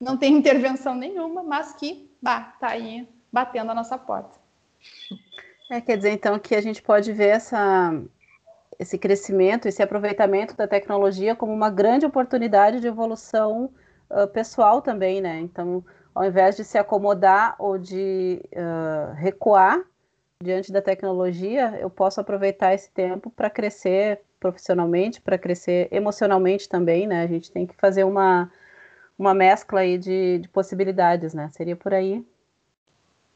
não 0.00 0.16
tem 0.16 0.32
intervenção 0.32 0.94
nenhuma, 0.94 1.42
mas 1.42 1.74
que 1.74 2.10
bah, 2.20 2.54
tá 2.58 2.68
aí 2.68 3.06
batendo 3.32 3.70
a 3.70 3.74
nossa 3.74 3.98
porta. 3.98 4.40
É, 5.72 5.80
quer 5.80 5.96
dizer, 5.96 6.10
então, 6.10 6.38
que 6.38 6.54
a 6.54 6.60
gente 6.60 6.82
pode 6.82 7.14
ver 7.14 7.28
essa, 7.28 7.98
esse 8.78 8.98
crescimento, 8.98 9.66
esse 9.66 9.82
aproveitamento 9.82 10.54
da 10.54 10.68
tecnologia 10.68 11.34
como 11.34 11.50
uma 11.50 11.70
grande 11.70 12.04
oportunidade 12.04 12.78
de 12.78 12.86
evolução 12.86 13.72
uh, 14.10 14.28
pessoal 14.28 14.82
também, 14.82 15.22
né? 15.22 15.40
Então, 15.40 15.82
ao 16.14 16.26
invés 16.26 16.56
de 16.56 16.64
se 16.64 16.76
acomodar 16.76 17.56
ou 17.58 17.78
de 17.78 18.42
uh, 18.52 19.14
recuar 19.14 19.82
diante 20.44 20.70
da 20.70 20.82
tecnologia, 20.82 21.78
eu 21.80 21.88
posso 21.88 22.20
aproveitar 22.20 22.74
esse 22.74 22.90
tempo 22.90 23.30
para 23.30 23.48
crescer 23.48 24.20
profissionalmente, 24.38 25.22
para 25.22 25.38
crescer 25.38 25.88
emocionalmente 25.90 26.68
também, 26.68 27.06
né? 27.06 27.22
A 27.22 27.26
gente 27.26 27.50
tem 27.50 27.66
que 27.66 27.74
fazer 27.76 28.04
uma, 28.04 28.52
uma 29.18 29.32
mescla 29.32 29.80
aí 29.80 29.96
de, 29.96 30.40
de 30.40 30.48
possibilidades, 30.50 31.32
né? 31.32 31.48
Seria 31.48 31.76
por 31.76 31.94
aí. 31.94 32.22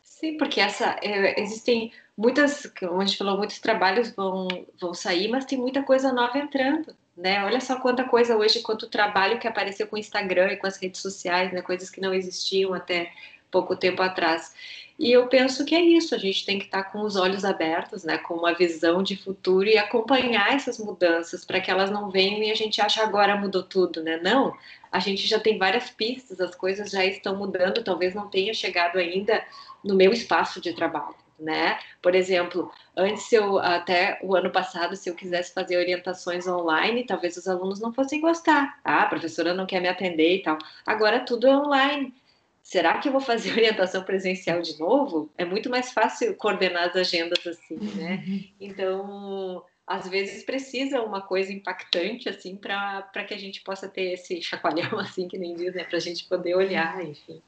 Sim, 0.03 0.37
porque 0.37 0.61
essa 0.61 0.99
é, 1.03 1.41
existem 1.41 1.93
muitas, 2.17 2.67
como 2.79 3.01
a 3.01 3.05
gente 3.05 3.19
falou, 3.19 3.37
muitos 3.37 3.59
trabalhos 3.59 4.11
vão, 4.11 4.49
vão 4.81 4.95
sair, 4.95 5.29
mas 5.29 5.45
tem 5.45 5.59
muita 5.59 5.83
coisa 5.83 6.13
nova 6.13 6.39
entrando, 6.39 6.95
né? 7.17 7.45
Olha 7.45 7.61
só 7.61 7.79
quanta 7.81 8.05
coisa 8.05 8.37
hoje, 8.37 8.61
quanto 8.61 8.89
trabalho 8.89 9.39
que 9.39 9.49
apareceu 9.49 9.87
com 9.87 9.97
o 9.97 9.99
Instagram 9.99 10.53
e 10.53 10.57
com 10.57 10.67
as 10.67 10.77
redes 10.77 11.01
sociais, 11.01 11.53
né? 11.53 11.63
Coisas 11.63 11.91
que 11.91 12.01
não 12.01 12.15
existiam 12.15 12.75
até 12.75 13.13
pouco 13.51 13.77
tempo 13.77 14.03
atrás. 14.03 14.55
E 14.99 15.13
eu 15.13 15.27
penso 15.29 15.65
que 15.65 15.75
é 15.75 15.81
isso, 15.81 16.15
a 16.15 16.19
gente 16.19 16.45
tem 16.47 16.59
que 16.59 16.65
estar 16.65 16.85
com 16.85 17.03
os 17.03 17.17
olhos 17.17 17.45
abertos, 17.45 18.03
né, 18.03 18.17
com 18.17 18.35
uma 18.35 18.55
visão 18.55 19.03
de 19.03 19.15
futuro 19.15 19.69
e 19.69 19.77
acompanhar 19.77 20.55
essas 20.55 20.79
mudanças 20.79 21.45
para 21.45 21.61
que 21.61 21.71
elas 21.71 21.91
não 21.91 22.11
venham 22.11 22.43
e 22.43 22.51
a 22.51 22.55
gente 22.55 22.81
acha 22.81 23.03
agora 23.03 23.37
mudou 23.37 23.63
tudo, 23.63 24.03
né? 24.03 24.19
Não, 24.23 24.57
a 24.91 24.99
gente 24.99 25.27
já 25.27 25.39
tem 25.39 25.59
várias 25.59 25.91
pistas, 25.91 26.41
as 26.41 26.55
coisas 26.55 26.91
já 26.91 27.05
estão 27.05 27.37
mudando, 27.37 27.85
talvez 27.85 28.15
não 28.15 28.29
tenha 28.29 28.55
chegado 28.55 28.97
ainda 28.99 29.45
no 29.85 29.95
meu 29.95 30.13
espaço 30.13 30.63
de 30.63 30.73
trabalho, 30.73 31.15
né? 31.39 31.79
Por 32.03 32.15
exemplo, 32.15 32.71
antes 32.97 33.33
eu 33.33 33.59
até 33.59 34.19
o 34.23 34.35
ano 34.35 34.51
passado, 34.51 34.97
se 34.97 35.09
eu 35.09 35.15
quisesse 35.15 35.53
fazer 35.53 35.77
orientações 35.77 36.47
online, 36.47 37.05
talvez 37.05 37.37
os 37.37 37.49
alunos 37.49 37.81
não 37.81 37.93
fossem 37.93 38.21
gostar. 38.21 38.79
Ah, 38.85 39.03
a 39.03 39.07
professora 39.07 39.55
não 39.55 39.67
quer 39.67 39.81
me 39.81 39.89
atender 39.89 40.37
e 40.37 40.43
tal. 40.43 40.59
Agora 40.85 41.21
tudo 41.21 41.47
é 41.47 41.57
online 41.57 42.13
será 42.67 42.99
que 42.99 43.09
eu 43.09 43.13
vou 43.13 43.21
fazer 43.21 43.53
orientação 43.55 44.03
presencial 44.03 44.61
de 44.61 44.77
novo? 44.79 45.31
É 45.39 45.45
muito 45.45 45.71
mais 45.71 45.93
fácil 45.93 46.35
coordenar 46.35 46.89
as 46.89 46.97
agendas 46.97 47.47
assim, 47.47 47.77
né? 47.95 48.25
Uhum. 48.27 48.45
Então, 48.61 49.65
às 49.87 50.09
vezes 50.09 50.43
precisa 50.43 51.01
uma 51.01 51.23
coisa 51.23 51.53
impactante 51.53 52.29
assim 52.29 52.57
para 52.57 53.25
que 53.27 53.33
a 53.33 53.39
gente 53.39 53.63
possa 53.63 53.89
ter 53.89 54.15
esse 54.15 54.43
chacoalhão 54.43 54.99
assim 54.99 55.29
que 55.29 55.39
nem 55.39 55.55
diz, 55.55 55.75
né, 55.75 55.85
para 55.85 55.97
a 55.97 56.01
gente 56.01 56.25
poder 56.25 56.57
olhar, 56.57 57.05
enfim. 57.05 57.41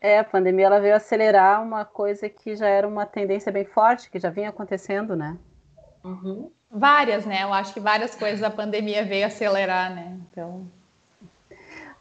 É, 0.00 0.18
a 0.18 0.24
pandemia 0.24 0.66
ela 0.66 0.80
veio 0.80 0.96
acelerar 0.96 1.62
uma 1.62 1.84
coisa 1.84 2.28
que 2.28 2.56
já 2.56 2.66
era 2.66 2.88
uma 2.88 3.04
tendência 3.04 3.52
bem 3.52 3.64
forte, 3.64 4.10
que 4.10 4.18
já 4.18 4.30
vinha 4.30 4.48
acontecendo, 4.48 5.14
né? 5.14 5.36
Uhum. 6.02 6.50
Várias, 6.70 7.26
né? 7.26 7.42
Eu 7.42 7.52
acho 7.52 7.74
que 7.74 7.80
várias 7.80 8.14
coisas 8.14 8.42
a 8.42 8.50
pandemia 8.50 9.04
veio 9.04 9.26
acelerar, 9.26 9.94
né? 9.94 10.18
Então, 10.30 10.66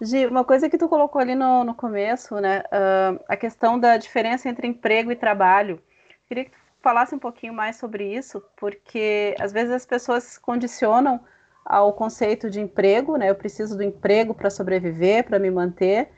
Gi, 0.01 0.25
uma 0.27 0.45
coisa 0.45 0.69
que 0.69 0.77
tu 0.77 0.87
colocou 0.87 1.19
ali 1.19 1.35
no, 1.35 1.65
no 1.65 1.75
começo, 1.75 2.39
né, 2.39 2.59
uh, 2.59 3.21
a 3.27 3.35
questão 3.35 3.77
da 3.77 3.97
diferença 3.97 4.47
entre 4.47 4.65
emprego 4.65 5.11
e 5.11 5.15
trabalho. 5.15 5.81
Queria 6.25 6.45
que 6.45 6.51
tu 6.51 6.57
falasse 6.81 7.13
um 7.13 7.19
pouquinho 7.19 7.53
mais 7.53 7.75
sobre 7.75 8.05
isso, 8.15 8.41
porque 8.55 9.35
às 9.39 9.51
vezes 9.51 9.73
as 9.73 9.85
pessoas 9.85 10.23
se 10.23 10.39
condicionam 10.39 11.19
ao 11.65 11.91
conceito 11.91 12.49
de 12.49 12.61
emprego, 12.61 13.17
né, 13.17 13.29
eu 13.29 13.35
preciso 13.35 13.75
do 13.75 13.83
emprego 13.83 14.33
para 14.33 14.49
sobreviver, 14.49 15.25
para 15.25 15.37
me 15.37 15.51
manter, 15.51 16.09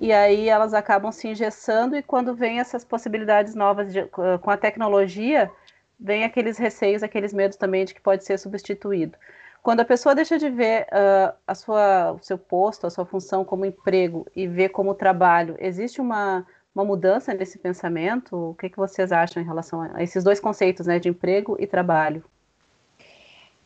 e 0.00 0.12
aí 0.12 0.48
elas 0.48 0.72
acabam 0.74 1.10
se 1.10 1.28
engessando 1.28 1.96
e 1.96 2.02
quando 2.02 2.34
vem 2.34 2.60
essas 2.60 2.84
possibilidades 2.84 3.54
novas 3.54 3.92
de, 3.92 4.04
com 4.06 4.50
a 4.50 4.56
tecnologia, 4.56 5.50
vem 5.98 6.24
aqueles 6.24 6.56
receios, 6.56 7.02
aqueles 7.02 7.32
medos 7.32 7.56
também 7.56 7.84
de 7.84 7.94
que 7.94 8.00
pode 8.00 8.24
ser 8.24 8.38
substituído. 8.38 9.18
Quando 9.60 9.80
a 9.80 9.84
pessoa 9.84 10.14
deixa 10.14 10.38
de 10.38 10.48
ver 10.48 10.82
uh, 10.84 11.36
a 11.46 11.54
sua, 11.54 12.12
o 12.12 12.22
seu 12.22 12.38
posto, 12.38 12.86
a 12.86 12.90
sua 12.90 13.04
função 13.04 13.44
como 13.44 13.66
emprego 13.66 14.24
e 14.34 14.46
vê 14.46 14.68
como 14.68 14.94
trabalho, 14.94 15.56
existe 15.58 16.00
uma, 16.00 16.46
uma 16.72 16.84
mudança 16.84 17.34
nesse 17.34 17.58
pensamento? 17.58 18.36
O 18.50 18.54
que, 18.54 18.70
que 18.70 18.76
vocês 18.76 19.10
acham 19.10 19.42
em 19.42 19.46
relação 19.46 19.82
a 19.82 20.02
esses 20.02 20.22
dois 20.22 20.38
conceitos, 20.38 20.86
né, 20.86 21.00
de 21.00 21.08
emprego 21.08 21.56
e 21.58 21.66
trabalho? 21.66 22.24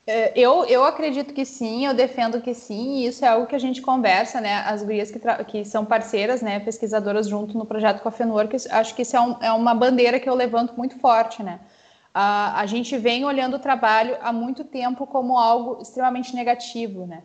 É, 0.06 0.32
eu, 0.38 0.64
eu 0.64 0.85
acredito 0.85 1.32
que 1.32 1.44
sim, 1.44 1.87
eu 1.87 1.94
defendo 1.94 2.40
que 2.40 2.54
sim, 2.54 2.97
e 2.97 3.06
isso 3.06 3.25
é 3.25 3.28
algo 3.28 3.47
que 3.47 3.54
a 3.54 3.59
gente 3.59 3.80
conversa, 3.80 4.40
né? 4.40 4.56
As 4.66 4.82
gurias 4.82 5.11
que, 5.11 5.21
que 5.44 5.64
são 5.64 5.85
parceiras, 5.85 6.42
né, 6.42 6.59
pesquisadoras 6.59 7.28
junto 7.28 7.56
no 7.56 7.64
projeto 7.64 8.02
Coffee 8.02 8.26
que 8.49 8.68
acho 8.68 8.94
que 8.94 9.02
isso 9.02 9.16
é, 9.16 9.21
um, 9.21 9.37
é 9.40 9.52
uma 9.52 9.75
bandeira 9.75 10.18
que 10.18 10.28
eu 10.28 10.35
levanto 10.35 10.75
muito 10.76 10.99
forte, 10.99 11.42
né? 11.42 11.61
a, 12.14 12.61
a 12.61 12.66
gente 12.66 12.97
vem 12.99 13.25
olhando 13.25 13.56
o 13.56 13.59
trabalho 13.59 14.16
há 14.21 14.32
muito 14.32 14.64
tempo 14.64 15.06
como 15.06 15.38
algo 15.38 15.80
extremamente 15.80 16.35
negativo, 16.35 17.06
né? 17.06 17.23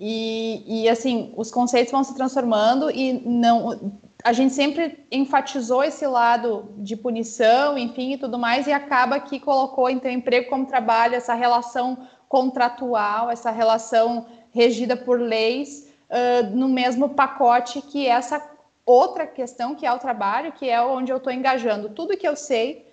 E, 0.00 0.84
e, 0.84 0.88
assim, 0.88 1.34
os 1.36 1.50
conceitos 1.50 1.90
vão 1.90 2.04
se 2.04 2.14
transformando 2.14 2.88
e 2.88 3.14
não. 3.26 3.98
A 4.22 4.32
gente 4.32 4.54
sempre 4.54 5.04
enfatizou 5.10 5.82
esse 5.82 6.06
lado 6.06 6.72
de 6.78 6.96
punição, 6.96 7.76
enfim, 7.76 8.12
e 8.12 8.18
tudo 8.18 8.38
mais, 8.38 8.68
e 8.68 8.72
acaba 8.72 9.18
que 9.18 9.40
colocou 9.40 9.90
então 9.90 10.08
emprego 10.08 10.48
como 10.48 10.66
trabalho, 10.66 11.16
essa 11.16 11.34
relação 11.34 11.98
contratual, 12.28 13.30
essa 13.30 13.50
relação 13.50 14.26
regida 14.52 14.96
por 14.96 15.20
leis, 15.20 15.88
uh, 16.10 16.56
no 16.56 16.68
mesmo 16.68 17.10
pacote 17.10 17.80
que 17.80 18.06
essa 18.06 18.42
outra 18.84 19.26
questão 19.26 19.74
que 19.74 19.86
é 19.86 19.92
o 19.92 19.98
trabalho, 19.98 20.52
que 20.52 20.68
é 20.68 20.80
onde 20.82 21.12
eu 21.12 21.18
estou 21.18 21.32
engajando 21.32 21.90
tudo 21.90 22.16
que 22.16 22.26
eu 22.26 22.36
sei 22.36 22.88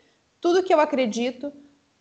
tudo 0.46 0.62
que 0.62 0.72
eu 0.72 0.80
acredito, 0.80 1.52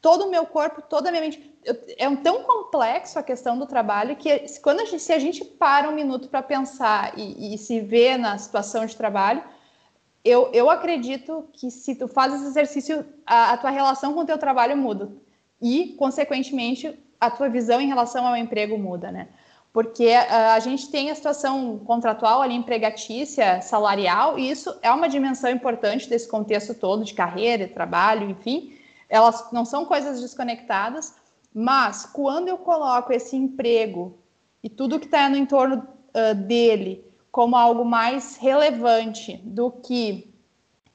todo 0.03 0.27
o 0.27 0.31
meu 0.31 0.45
corpo, 0.45 0.83
toda 0.83 1.09
a 1.09 1.11
minha 1.11 1.23
mente. 1.23 1.51
é 1.97 2.07
um 2.07 2.17
tão 2.17 2.43
complexo 2.43 3.19
a 3.19 3.23
questão 3.23 3.59
do 3.59 3.65
trabalho 3.65 4.17
que 4.17 4.45
quando 4.61 4.81
a 4.81 4.85
gente, 4.85 5.01
se 5.01 5.15
a 5.15 5.19
gente 5.19 5.43
para 5.43 5.89
um 5.89 5.95
minuto 5.95 6.29
para 6.29 6.43
pensar 6.43 7.19
e, 7.19 7.55
e, 7.55 7.57
se 7.57 7.81
vê 7.81 8.19
na 8.19 8.37
situação 8.37 8.85
de 8.85 8.95
trabalho, 8.95 9.43
eu, 10.23 10.51
eu 10.53 10.69
acredito 10.69 11.49
que 11.55 11.71
se 11.71 11.95
tu 11.95 12.07
faz 12.07 12.35
esse 12.35 12.45
exercício, 12.45 13.07
a, 13.25 13.53
a 13.53 13.57
tua 13.57 13.71
relação 13.71 14.13
com 14.13 14.21
o 14.21 14.27
teu 14.27 14.37
trabalho 14.37 14.77
muda 14.77 15.11
e, 15.59 15.95
consequentemente, 15.99 16.99
a 17.27 17.31
tua 17.31 17.49
visão 17.49 17.81
em 17.81 17.87
relação 17.87 18.27
ao 18.27 18.37
emprego 18.37 18.79
muda, 18.79 19.11
né? 19.11 19.29
Porque 19.73 20.09
a, 20.11 20.55
a 20.55 20.59
gente 20.61 20.91
tem 20.91 21.11
a 21.11 21.15
situação 21.15 21.79
contratual 21.81 22.41
ali, 22.41 22.55
empregatícia, 22.55 23.61
salarial, 23.61 24.39
e 24.39 24.51
isso 24.51 24.75
é 24.83 24.91
uma 24.91 25.09
dimensão 25.09 25.51
importante 25.51 26.09
desse 26.09 26.29
contexto 26.29 26.75
todo 26.75 27.05
de 27.05 27.15
carreira, 27.15 27.67
trabalho, 27.67 28.31
enfim. 28.31 28.73
Elas 29.09 29.51
não 29.53 29.65
são 29.65 29.85
coisas 29.85 30.21
desconectadas, 30.21 31.15
mas 31.53 32.07
quando 32.07 32.49
eu 32.49 32.59
coloco 32.59 33.13
esse 33.13 33.37
emprego 33.37 34.19
e 34.63 34.69
tudo 34.69 34.99
que 34.99 35.07
está 35.07 35.29
no 35.29 35.37
entorno 35.37 35.87
uh, 36.15 36.35
dele 36.35 37.05
como 37.31 37.57
algo 37.57 37.85
mais 37.85 38.37
relevante 38.37 39.37
do 39.39 39.71
que 39.71 40.33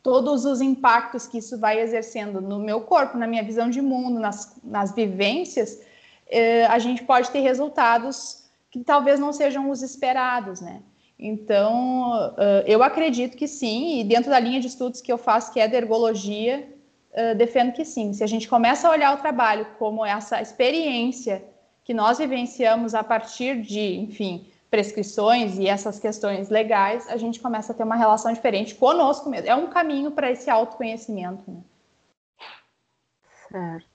todos 0.02 0.46
os 0.46 0.62
impactos 0.62 1.28
que 1.28 1.38
isso 1.38 1.60
vai 1.60 1.82
exercendo 1.82 2.40
no 2.40 2.60
meu 2.60 2.82
corpo, 2.82 3.18
na 3.18 3.28
minha 3.28 3.44
visão 3.44 3.70
de 3.70 3.82
mundo, 3.82 4.20
nas, 4.20 4.58
nas 4.64 4.94
vivências, 4.94 5.82
uh, 6.32 6.72
a 6.72 6.80
gente 6.80 7.04
pode 7.04 7.30
ter 7.32 7.40
resultados 7.40 8.44
que 8.72 8.84
talvez 8.84 9.20
não 9.20 9.34
sejam 9.34 9.70
os 9.70 9.82
esperados, 9.82 10.62
né? 10.62 10.82
Então, 11.18 12.12
uh, 12.32 12.64
eu 12.66 12.82
acredito 12.82 13.36
que 13.36 13.48
sim, 13.48 14.00
e 14.00 14.04
dentro 14.04 14.30
da 14.30 14.40
linha 14.40 14.62
de 14.62 14.68
estudos 14.68 15.02
que 15.02 15.12
eu 15.12 15.18
faço, 15.18 15.52
que 15.52 15.60
é 15.60 15.68
da 15.68 15.76
ergologia, 15.76 16.70
uh, 17.12 17.36
defendo 17.36 17.74
que 17.74 17.84
sim. 17.84 18.14
Se 18.14 18.24
a 18.24 18.28
gente 18.28 18.48
começa 18.48 18.88
a 18.88 18.92
olhar 18.92 19.14
o 19.14 19.18
trabalho 19.18 19.68
como 19.78 20.06
essa 20.06 20.42
experiência 20.42 21.44
que 21.84 21.94
nós 21.94 22.20
vivenciamos 22.20 22.94
a 22.94 23.04
partir 23.04 23.62
de, 23.62 23.98
enfim, 23.98 24.48
prescrições 24.70 25.58
e 25.58 25.68
essas 25.68 26.00
questões 26.00 26.50
legais, 26.50 27.08
a 27.10 27.18
gente 27.18 27.40
começa 27.40 27.74
a 27.74 27.76
ter 27.76 27.84
uma 27.84 27.96
relação 27.96 28.32
diferente 28.32 28.76
conosco 28.76 29.30
mesmo. 29.30 29.50
É 29.50 29.56
um 29.56 29.68
caminho 29.68 30.12
para 30.12 30.32
esse 30.32 30.50
autoconhecimento. 30.50 31.44
Né? 31.50 31.62
Certo. 33.52 33.89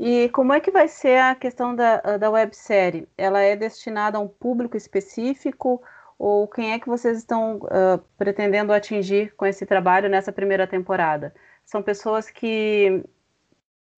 E 0.00 0.28
como 0.28 0.52
é 0.52 0.60
que 0.60 0.70
vai 0.70 0.86
ser 0.86 1.18
a 1.18 1.34
questão 1.34 1.74
da, 1.74 2.16
da 2.16 2.30
websérie? 2.30 3.08
Ela 3.18 3.40
é 3.40 3.56
destinada 3.56 4.16
a 4.16 4.20
um 4.20 4.28
público 4.28 4.76
específico 4.76 5.82
ou 6.16 6.46
quem 6.46 6.72
é 6.72 6.78
que 6.78 6.88
vocês 6.88 7.18
estão 7.18 7.56
uh, 7.56 7.98
pretendendo 8.16 8.72
atingir 8.72 9.34
com 9.34 9.44
esse 9.44 9.66
trabalho 9.66 10.08
nessa 10.08 10.30
primeira 10.30 10.68
temporada? 10.68 11.34
São 11.64 11.82
pessoas 11.82 12.30
que 12.30 13.02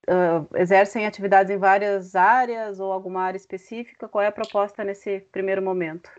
uh, 0.08 0.56
exercem 0.56 1.06
atividades 1.06 1.50
em 1.50 1.58
várias 1.58 2.16
áreas 2.16 2.80
ou 2.80 2.90
alguma 2.90 3.20
área 3.20 3.36
específica? 3.36 4.08
Qual 4.08 4.22
é 4.22 4.26
a 4.26 4.32
proposta 4.32 4.82
nesse 4.82 5.20
primeiro 5.30 5.60
momento? 5.60 6.10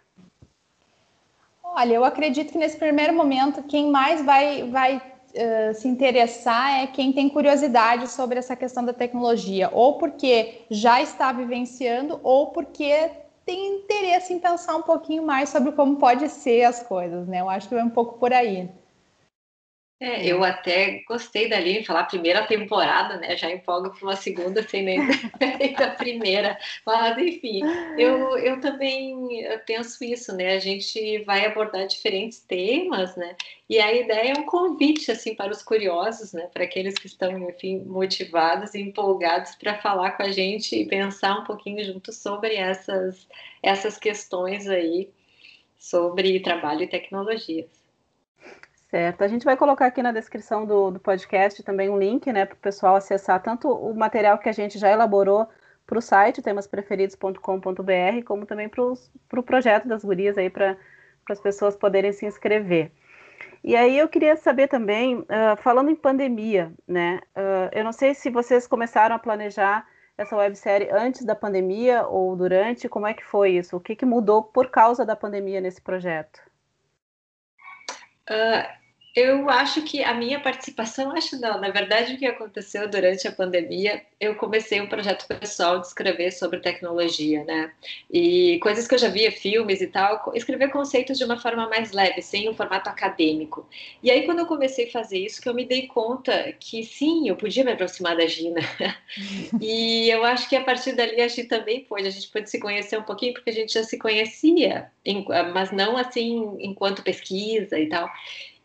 Olha, 1.64 1.96
eu 1.96 2.06
acredito 2.06 2.52
que 2.52 2.58
nesse 2.60 2.78
primeiro 2.78 3.14
momento 3.14 3.64
quem 3.64 3.90
mais 3.90 4.24
vai, 4.24 4.70
vai 4.70 5.02
uh, 5.36 5.74
se 5.74 5.88
interessar 5.88 6.82
é 6.82 6.88
quem 6.88 7.12
tem 7.12 7.30
curiosidade 7.30 8.10
sobre 8.10 8.40
essa 8.40 8.56
questão 8.56 8.84
da 8.84 8.94
tecnologia, 8.94 9.70
ou 9.72 9.98
porque 9.98 10.66
já 10.70 11.02
está 11.02 11.32
vivenciando, 11.32 12.20
ou 12.24 12.48
porque 12.48 13.10
tem 13.46 13.76
interesse 13.76 14.34
em 14.34 14.40
pensar 14.40 14.76
um 14.76 14.84
pouquinho 14.84 15.24
mais 15.24 15.50
sobre 15.50 15.72
como 15.72 15.98
pode 15.98 16.30
ser 16.30 16.64
as 16.64 16.84
coisas, 16.84 17.28
né? 17.28 17.42
Eu 17.42 17.50
acho 17.50 17.68
que 17.68 17.76
vai 17.76 17.84
um 17.84 17.90
pouco 17.90 18.18
por 18.20 18.32
aí. 18.32 18.70
É, 20.02 20.26
eu 20.26 20.44
até 20.44 21.04
gostei 21.08 21.48
dali, 21.48 21.86
falar 21.86 22.06
primeira 22.06 22.44
temporada, 22.48 23.18
né? 23.18 23.38
Já 23.38 23.52
empolgo 23.52 23.92
para 23.92 24.04
uma 24.04 24.16
segunda 24.16 24.68
sem 24.68 24.82
nem 24.84 25.00
da 25.76 25.92
primeira. 25.92 26.58
Mas, 26.84 27.20
enfim, 27.20 27.62
eu, 28.00 28.36
eu 28.40 28.60
também 28.60 29.16
penso 29.68 30.04
isso, 30.04 30.36
né? 30.36 30.56
A 30.56 30.60
gente 30.60 31.20
vai 31.20 31.46
abordar 31.46 31.86
diferentes 31.86 32.40
temas, 32.40 33.16
né? 33.16 33.36
E 33.70 33.80
a 33.80 33.94
ideia 33.94 34.34
é 34.36 34.40
um 34.40 34.46
convite, 34.48 35.12
assim, 35.12 35.36
para 35.36 35.52
os 35.52 35.62
curiosos, 35.62 36.34
né? 36.34 36.50
Para 36.52 36.64
aqueles 36.64 36.96
que 36.96 37.06
estão, 37.06 37.38
enfim, 37.48 37.84
motivados 37.86 38.74
e 38.74 38.82
empolgados 38.82 39.54
para 39.54 39.78
falar 39.78 40.18
com 40.18 40.24
a 40.24 40.32
gente 40.32 40.76
e 40.76 40.88
pensar 40.88 41.42
um 41.42 41.44
pouquinho 41.44 41.84
junto 41.86 42.12
sobre 42.12 42.56
essas, 42.56 43.28
essas 43.62 44.00
questões 44.00 44.68
aí 44.68 45.12
sobre 45.78 46.40
trabalho 46.40 46.82
e 46.82 46.88
tecnologias. 46.88 47.81
Certo. 48.92 49.24
A 49.24 49.28
gente 49.30 49.46
vai 49.46 49.56
colocar 49.56 49.86
aqui 49.86 50.04
na 50.04 50.12
descrição 50.12 50.66
do, 50.66 50.92
do 50.92 51.00
podcast 51.00 51.64
também 51.64 51.90
um 51.90 51.98
link, 51.98 52.30
né, 52.34 52.46
para 52.46 52.56
o 52.56 52.58
pessoal 52.58 52.98
acessar 52.98 53.42
tanto 53.42 53.72
o 53.72 53.96
material 53.96 54.38
que 54.38 54.50
a 54.50 54.52
gente 54.52 54.78
já 54.78 54.92
elaborou 54.92 55.48
para 55.88 55.98
o 55.98 56.02
site 56.02 56.42
temaspreferidos.com.br, 56.42 58.24
como 58.26 58.46
também 58.46 58.68
para 58.68 58.84
o 58.84 58.94
pro 59.30 59.44
projeto 59.44 59.88
das 59.88 60.04
gurias 60.04 60.38
aí 60.38 60.50
para 60.50 60.76
as 61.30 61.40
pessoas 61.40 61.74
poderem 61.78 62.12
se 62.12 62.26
inscrever. 62.26 62.92
E 63.64 63.78
aí 63.78 63.98
eu 63.98 64.10
queria 64.10 64.36
saber 64.36 64.68
também, 64.68 65.20
uh, 65.20 65.56
falando 65.62 65.90
em 65.90 65.96
pandemia, 65.96 66.74
né? 66.86 67.22
Uh, 67.34 67.70
eu 67.72 67.86
não 67.86 67.94
sei 67.94 68.14
se 68.14 68.30
vocês 68.30 68.68
começaram 68.68 69.16
a 69.16 69.20
planejar 69.20 69.88
essa 70.18 70.36
websérie 70.36 70.90
antes 70.92 71.24
da 71.24 71.36
pandemia 71.36 72.06
ou 72.08 72.36
durante, 72.36 72.90
como 72.90 73.08
é 73.08 73.14
que 73.14 73.24
foi 73.24 73.52
isso? 73.52 73.78
O 73.78 73.80
que, 73.80 73.96
que 73.96 74.06
mudou 74.06 74.44
por 74.44 74.70
causa 74.70 75.06
da 75.06 75.16
pandemia 75.16 75.62
nesse 75.62 75.82
projeto? 75.82 76.42
Uh, 78.30 78.81
eu 79.14 79.50
acho 79.50 79.82
que 79.82 80.02
a 80.04 80.14
minha 80.14 80.40
participação, 80.40 81.12
acho 81.12 81.40
não, 81.40 81.60
na 81.60 81.70
verdade 81.70 82.14
o 82.14 82.18
que 82.18 82.26
aconteceu 82.26 82.90
durante 82.90 83.28
a 83.28 83.32
pandemia, 83.32 84.02
eu 84.20 84.36
comecei 84.36 84.80
um 84.80 84.88
projeto 84.88 85.28
pessoal 85.28 85.80
de 85.80 85.88
escrever 85.88 86.32
sobre 86.32 86.60
tecnologia, 86.60 87.44
né? 87.44 87.74
E 88.10 88.58
coisas 88.62 88.88
que 88.88 88.96
eu 88.96 89.00
já 89.00 89.10
via, 89.10 89.32
filmes 89.32 89.82
e 89.82 89.88
tal, 89.88 90.32
escrever 90.34 90.70
conceitos 90.70 91.18
de 91.18 91.26
uma 91.26 91.38
forma 91.38 91.68
mais 91.68 91.92
leve, 91.92 92.22
sem 92.22 92.50
um 92.50 92.54
formato 92.54 92.90
acadêmico. 92.90 93.68
E 94.02 94.10
aí 94.10 94.26
quando 94.26 94.40
eu 94.40 94.46
comecei 94.46 94.88
a 94.88 94.92
fazer 94.92 95.18
isso, 95.18 95.42
que 95.42 95.50
eu 95.50 95.54
me 95.54 95.66
dei 95.66 95.88
conta 95.88 96.54
que 96.58 96.84
sim, 96.86 97.28
eu 97.28 97.36
podia 97.36 97.66
me 97.66 97.72
aproximar 97.74 98.16
da 98.16 98.26
Gina. 98.26 98.62
e 99.60 100.10
eu 100.10 100.24
acho 100.24 100.48
que 100.48 100.56
a 100.56 100.64
partir 100.64 100.94
dali 100.94 101.20
a 101.20 101.28
gente 101.28 101.50
também 101.50 101.84
pôde, 101.84 102.08
a 102.08 102.12
gente 102.12 102.30
pôde 102.30 102.50
se 102.50 102.60
conhecer 102.60 102.98
um 102.98 103.04
pouquinho, 103.04 103.34
porque 103.34 103.50
a 103.50 103.54
gente 103.54 103.74
já 103.74 103.84
se 103.84 103.98
conhecia, 103.98 104.90
mas 105.54 105.72
não 105.72 105.98
assim 105.98 106.56
enquanto 106.60 107.04
pesquisa 107.04 107.78
e 107.78 107.90
tal. 107.90 108.10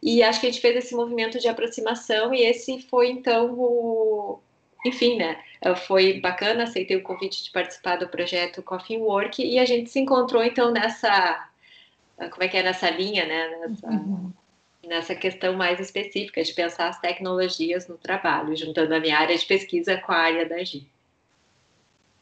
E 0.02 0.22
acho 0.22 0.40
que 0.40 0.46
a 0.46 0.50
gente 0.50 0.60
fez 0.60 0.76
esse 0.76 0.94
movimento 0.94 1.38
de 1.38 1.48
aproximação 1.48 2.32
e 2.34 2.42
esse 2.42 2.80
foi 2.82 3.10
então 3.10 3.54
o. 3.54 4.40
Enfim, 4.84 5.16
né? 5.16 5.42
Foi 5.86 6.20
bacana, 6.20 6.64
aceitei 6.64 6.96
o 6.96 7.02
convite 7.02 7.42
de 7.42 7.50
participar 7.50 7.96
do 7.96 8.08
projeto 8.08 8.62
Coffee 8.62 8.98
Work 8.98 9.42
e 9.44 9.58
a 9.58 9.64
gente 9.64 9.90
se 9.90 9.98
encontrou 9.98 10.44
então 10.44 10.70
nessa. 10.70 11.48
Como 12.30 12.42
é 12.42 12.48
que 12.48 12.56
é? 12.56 12.62
Nessa 12.62 12.88
linha, 12.90 13.26
né? 13.26 13.58
Nessa, 13.58 13.86
uhum. 13.88 14.32
nessa 14.86 15.14
questão 15.14 15.54
mais 15.54 15.80
específica 15.80 16.42
de 16.42 16.52
pensar 16.52 16.88
as 16.88 17.00
tecnologias 17.00 17.88
no 17.88 17.98
trabalho, 17.98 18.56
juntando 18.56 18.94
a 18.94 19.00
minha 19.00 19.18
área 19.18 19.36
de 19.36 19.44
pesquisa 19.44 19.96
com 19.98 20.12
a 20.12 20.18
área 20.18 20.48
da 20.48 20.62
GI. 20.62 20.86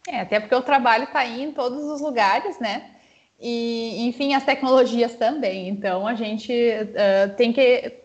É, 0.08 0.20
até 0.20 0.38
porque 0.38 0.54
o 0.54 0.62
trabalho 0.62 1.04
está 1.04 1.20
aí 1.20 1.42
em 1.42 1.52
todos 1.52 1.84
os 1.84 2.00
lugares, 2.00 2.58
né? 2.58 2.93
E, 3.40 4.06
enfim, 4.06 4.34
as 4.34 4.44
tecnologias 4.44 5.14
também. 5.14 5.68
Então, 5.68 6.06
a 6.06 6.14
gente 6.14 6.52
uh, 6.52 7.34
tem 7.36 7.52
que 7.52 8.04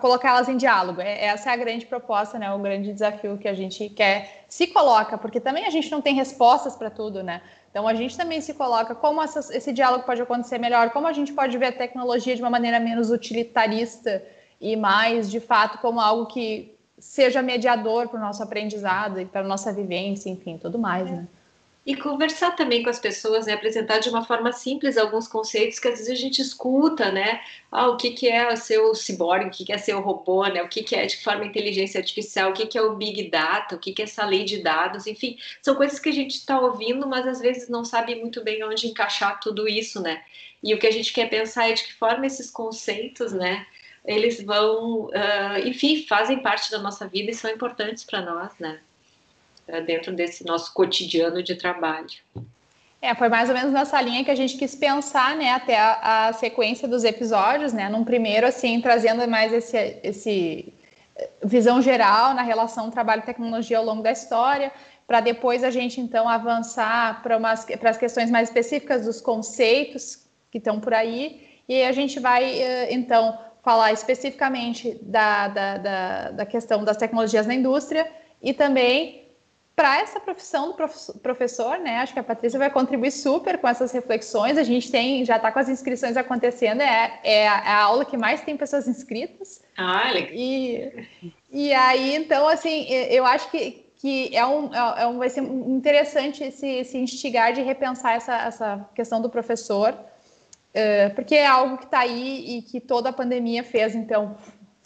colocá-las 0.00 0.48
em 0.48 0.56
diálogo. 0.56 1.00
É, 1.00 1.26
essa 1.26 1.50
é 1.50 1.52
a 1.52 1.56
grande 1.56 1.86
proposta, 1.86 2.38
né? 2.38 2.52
O 2.52 2.58
grande 2.58 2.92
desafio 2.92 3.38
que 3.38 3.48
a 3.48 3.54
gente 3.54 3.88
quer 3.88 4.44
se 4.48 4.66
coloca, 4.66 5.16
porque 5.16 5.40
também 5.40 5.64
a 5.64 5.70
gente 5.70 5.90
não 5.90 6.00
tem 6.00 6.14
respostas 6.14 6.74
para 6.74 6.90
tudo, 6.90 7.22
né? 7.22 7.40
Então 7.70 7.86
a 7.86 7.94
gente 7.94 8.16
também 8.16 8.40
se 8.40 8.54
coloca 8.54 8.94
como 8.94 9.22
essa, 9.22 9.40
esse 9.56 9.72
diálogo 9.72 10.04
pode 10.04 10.20
acontecer 10.22 10.58
melhor, 10.58 10.90
como 10.90 11.06
a 11.06 11.12
gente 11.12 11.32
pode 11.32 11.56
ver 11.56 11.66
a 11.66 11.72
tecnologia 11.72 12.34
de 12.34 12.42
uma 12.42 12.50
maneira 12.50 12.80
menos 12.80 13.10
utilitarista 13.10 14.22
e 14.60 14.74
mais, 14.74 15.30
de 15.30 15.38
fato, 15.38 15.78
como 15.78 16.00
algo 16.00 16.26
que 16.26 16.74
seja 16.98 17.40
mediador 17.40 18.08
para 18.08 18.18
o 18.18 18.20
nosso 18.20 18.42
aprendizado 18.42 19.20
e 19.20 19.24
para 19.24 19.42
a 19.42 19.44
nossa 19.44 19.72
vivência, 19.72 20.28
enfim, 20.28 20.58
tudo 20.58 20.78
mais, 20.78 21.08
né? 21.08 21.28
E 21.88 21.96
conversar 21.96 22.50
também 22.54 22.82
com 22.82 22.90
as 22.90 22.98
pessoas, 22.98 23.46
né? 23.46 23.54
apresentar 23.54 23.96
de 23.96 24.10
uma 24.10 24.22
forma 24.22 24.52
simples 24.52 24.98
alguns 24.98 25.26
conceitos 25.26 25.78
que 25.78 25.88
às 25.88 25.94
vezes 25.94 26.12
a 26.12 26.14
gente 26.14 26.42
escuta, 26.42 27.10
né? 27.10 27.40
Ah, 27.72 27.88
o 27.88 27.96
que, 27.96 28.10
que 28.10 28.28
é 28.28 28.46
o 28.52 28.94
ciborgue, 28.94 29.46
o 29.46 29.50
que, 29.50 29.64
que 29.64 29.72
é 29.72 29.96
o 29.96 30.00
robô, 30.02 30.46
né? 30.48 30.62
O 30.62 30.68
que, 30.68 30.82
que 30.82 30.94
é 30.94 31.06
de 31.06 31.16
forma 31.24 31.46
inteligência 31.46 31.98
artificial, 31.98 32.50
o 32.50 32.52
que, 32.52 32.66
que 32.66 32.76
é 32.76 32.82
o 32.82 32.94
big 32.94 33.30
data, 33.30 33.74
o 33.74 33.78
que, 33.78 33.94
que 33.94 34.02
é 34.02 34.04
essa 34.04 34.22
lei 34.26 34.44
de 34.44 34.62
dados, 34.62 35.06
enfim, 35.06 35.38
são 35.62 35.74
coisas 35.76 35.98
que 35.98 36.10
a 36.10 36.12
gente 36.12 36.32
está 36.32 36.60
ouvindo, 36.60 37.08
mas 37.08 37.26
às 37.26 37.40
vezes 37.40 37.70
não 37.70 37.86
sabe 37.86 38.14
muito 38.16 38.44
bem 38.44 38.62
onde 38.62 38.86
encaixar 38.86 39.40
tudo 39.40 39.66
isso, 39.66 40.02
né? 40.02 40.22
E 40.62 40.74
o 40.74 40.78
que 40.78 40.86
a 40.86 40.92
gente 40.92 41.10
quer 41.10 41.30
pensar 41.30 41.70
é 41.70 41.72
de 41.72 41.84
que 41.84 41.94
forma 41.94 42.26
esses 42.26 42.50
conceitos, 42.50 43.32
né? 43.32 43.66
Eles 44.04 44.42
vão, 44.42 45.06
uh, 45.06 45.58
enfim, 45.64 46.04
fazem 46.06 46.42
parte 46.42 46.70
da 46.70 46.78
nossa 46.78 47.08
vida 47.08 47.30
e 47.30 47.34
são 47.34 47.50
importantes 47.50 48.04
para 48.04 48.20
nós, 48.20 48.52
né? 48.58 48.78
Dentro 49.86 50.12
desse 50.12 50.44
nosso 50.46 50.72
cotidiano 50.72 51.42
de 51.42 51.54
trabalho. 51.54 52.08
É, 53.00 53.14
foi 53.14 53.28
mais 53.28 53.48
ou 53.48 53.54
menos 53.54 53.72
nessa 53.72 54.00
linha 54.00 54.24
que 54.24 54.30
a 54.30 54.34
gente 54.34 54.56
quis 54.56 54.74
pensar, 54.74 55.36
né, 55.36 55.52
até 55.52 55.78
a, 55.78 56.28
a 56.28 56.32
sequência 56.32 56.88
dos 56.88 57.04
episódios, 57.04 57.72
né, 57.72 57.88
num 57.88 58.04
primeiro, 58.04 58.46
assim, 58.46 58.80
trazendo 58.80 59.26
mais 59.28 59.52
esse, 59.52 60.00
esse 60.02 60.72
eh, 61.14 61.30
visão 61.44 61.80
geral 61.80 62.34
na 62.34 62.42
relação 62.42 62.90
trabalho-tecnologia 62.90 63.78
ao 63.78 63.84
longo 63.84 64.02
da 64.02 64.10
história, 64.10 64.72
para 65.06 65.20
depois 65.20 65.62
a 65.62 65.70
gente, 65.70 66.00
então, 66.00 66.28
avançar 66.28 67.22
para 67.22 67.90
as 67.90 67.96
questões 67.96 68.30
mais 68.32 68.48
específicas 68.48 69.04
dos 69.04 69.20
conceitos 69.20 70.26
que 70.50 70.58
estão 70.58 70.80
por 70.80 70.92
aí, 70.92 71.46
e 71.68 71.84
a 71.84 71.92
gente 71.92 72.18
vai, 72.18 72.60
eh, 72.60 72.92
então, 72.92 73.38
falar 73.62 73.92
especificamente 73.92 74.98
da, 75.02 75.46
da, 75.46 75.76
da, 75.76 76.30
da 76.30 76.46
questão 76.46 76.82
das 76.82 76.96
tecnologias 76.96 77.46
na 77.46 77.54
indústria 77.54 78.10
e 78.42 78.52
também 78.52 79.27
para 79.78 80.00
essa 80.00 80.18
profissão 80.18 80.74
do 80.74 81.20
professor, 81.20 81.78
né? 81.78 81.98
Acho 81.98 82.12
que 82.12 82.18
a 82.18 82.24
Patrícia 82.24 82.58
vai 82.58 82.68
contribuir 82.68 83.12
super 83.12 83.58
com 83.58 83.68
essas 83.68 83.92
reflexões. 83.92 84.58
A 84.58 84.64
gente 84.64 84.90
tem, 84.90 85.24
já 85.24 85.36
está 85.36 85.52
com 85.52 85.60
as 85.60 85.68
inscrições 85.68 86.16
acontecendo, 86.16 86.80
é, 86.80 87.20
é, 87.22 87.48
a, 87.48 87.58
é, 87.58 87.68
a, 87.68 87.82
aula 87.84 88.04
que 88.04 88.16
mais 88.16 88.40
tem 88.40 88.56
pessoas 88.56 88.88
inscritas. 88.88 89.62
Ah, 89.76 90.10
legal. 90.10 90.32
E, 90.34 91.06
e 91.52 91.72
aí, 91.72 92.16
então, 92.16 92.48
assim, 92.48 92.88
eu 92.88 93.24
acho 93.24 93.48
que, 93.52 93.86
que 93.98 94.36
é 94.36 94.44
um, 94.44 94.74
é, 94.74 95.02
é 95.02 95.06
um, 95.06 95.16
vai 95.16 95.30
ser 95.30 95.42
interessante 95.42 96.42
esse, 96.42 96.66
esse 96.66 96.98
instigar 96.98 97.52
de 97.52 97.62
repensar 97.62 98.16
essa, 98.16 98.34
essa 98.34 98.90
questão 98.96 99.22
do 99.22 99.30
professor, 99.30 99.92
uh, 99.92 101.14
porque 101.14 101.36
é 101.36 101.46
algo 101.46 101.78
que 101.78 101.84
está 101.84 102.00
aí 102.00 102.58
e 102.58 102.62
que 102.62 102.80
toda 102.80 103.10
a 103.10 103.12
pandemia 103.12 103.62
fez, 103.62 103.94
então, 103.94 104.36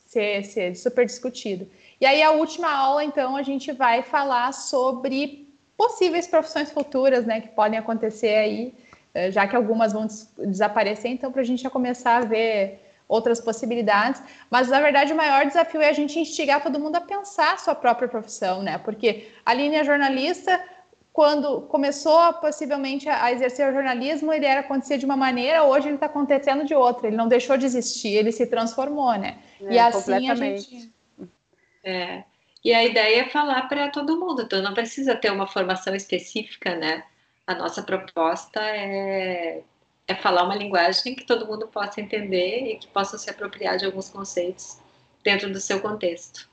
ser, 0.07 0.45
ser 0.45 0.77
super 0.77 1.07
discutido. 1.07 1.67
E 2.03 2.05
aí, 2.05 2.21
a 2.21 2.33
última 2.33 2.69
aula, 2.69 3.05
então, 3.05 3.37
a 3.37 3.45
gente 3.45 3.71
vai 3.71 4.03
falar 4.03 4.51
sobre 4.51 5.49
possíveis 5.77 6.27
profissões 6.27 6.69
futuras, 6.69 7.25
né, 7.25 7.41
que 7.41 7.51
podem 7.51 7.79
acontecer 7.79 8.35
aí, 8.45 8.75
eh, 9.15 9.31
já 9.31 9.47
que 9.47 9.55
algumas 9.55 9.93
vão 9.93 10.05
des 10.07 10.29
desaparecer, 10.37 11.13
então, 11.13 11.31
para 11.31 11.43
a 11.43 11.45
gente 11.45 11.63
já 11.63 11.71
começar 11.71 12.17
a 12.17 12.25
ver 12.25 12.81
outras 13.07 13.41
possibilidades. 13.41 14.21
Mas, 14.51 14.67
na 14.69 14.81
verdade, 14.81 15.13
o 15.13 15.17
maior 15.17 15.47
desafio 15.47 15.81
é 15.81 15.91
a 15.91 15.93
gente 15.93 16.19
instigar 16.19 16.61
todo 16.61 16.81
mundo 16.81 16.97
a 16.97 17.01
pensar 17.01 17.53
a 17.53 17.59
sua 17.59 17.77
própria 17.77 18.09
profissão, 18.09 18.65
né? 18.65 18.79
Porque 18.79 19.29
a 19.47 19.55
linha 19.55 19.85
jornalista, 19.85 20.61
quando 21.13 21.61
começou 21.75 22.33
possivelmente 22.47 23.09
a 23.09 23.31
exercer 23.31 23.71
o 23.71 23.73
jornalismo, 23.73 24.33
ele 24.33 24.47
era 24.47 24.59
acontecer 24.59 24.99
de 24.99 25.05
uma 25.05 25.17
maneira, 25.17 25.63
hoje 25.63 25.87
ele 25.87 25.95
está 25.95 26.07
acontecendo 26.07 26.65
de 26.65 26.75
outra. 26.75 27.07
Ele 27.07 27.17
não 27.17 27.29
deixou 27.29 27.57
de 27.57 27.65
existir, 27.65 28.13
ele 28.17 28.33
se 28.33 28.45
transformou, 28.45 29.17
né? 29.17 29.39
É, 29.61 29.75
e 29.75 29.79
assim 29.79 30.29
a 30.29 30.35
gente 30.35 30.93
é. 31.83 32.25
E 32.65 32.73
a 32.73 32.85
ideia 32.85 33.23
é 33.23 33.29
falar 33.29 33.69
para 33.69 33.91
todo 33.91 34.19
mundo, 34.19 34.43
então 34.43 34.63
não 34.63 34.73
precisa 34.73 35.17
ter 35.17 35.33
uma 35.33 35.49
formação 35.49 35.95
específica, 35.95 36.77
né? 36.77 37.05
A 37.47 37.55
nossa 37.55 37.83
proposta 37.83 38.61
é, 38.61 39.63
é 40.07 40.15
falar 40.15 40.45
uma 40.45 40.55
linguagem 40.55 41.17
que 41.17 41.27
todo 41.27 41.47
mundo 41.47 41.67
possa 41.67 42.01
entender 42.01 42.73
e 42.73 42.77
que 42.79 42.87
possa 42.87 43.19
se 43.19 43.29
apropriar 43.29 43.77
de 43.79 43.85
alguns 43.85 44.09
conceitos 44.09 44.81
dentro 45.25 45.53
do 45.53 45.61
seu 45.61 45.81
contexto. 45.81 46.49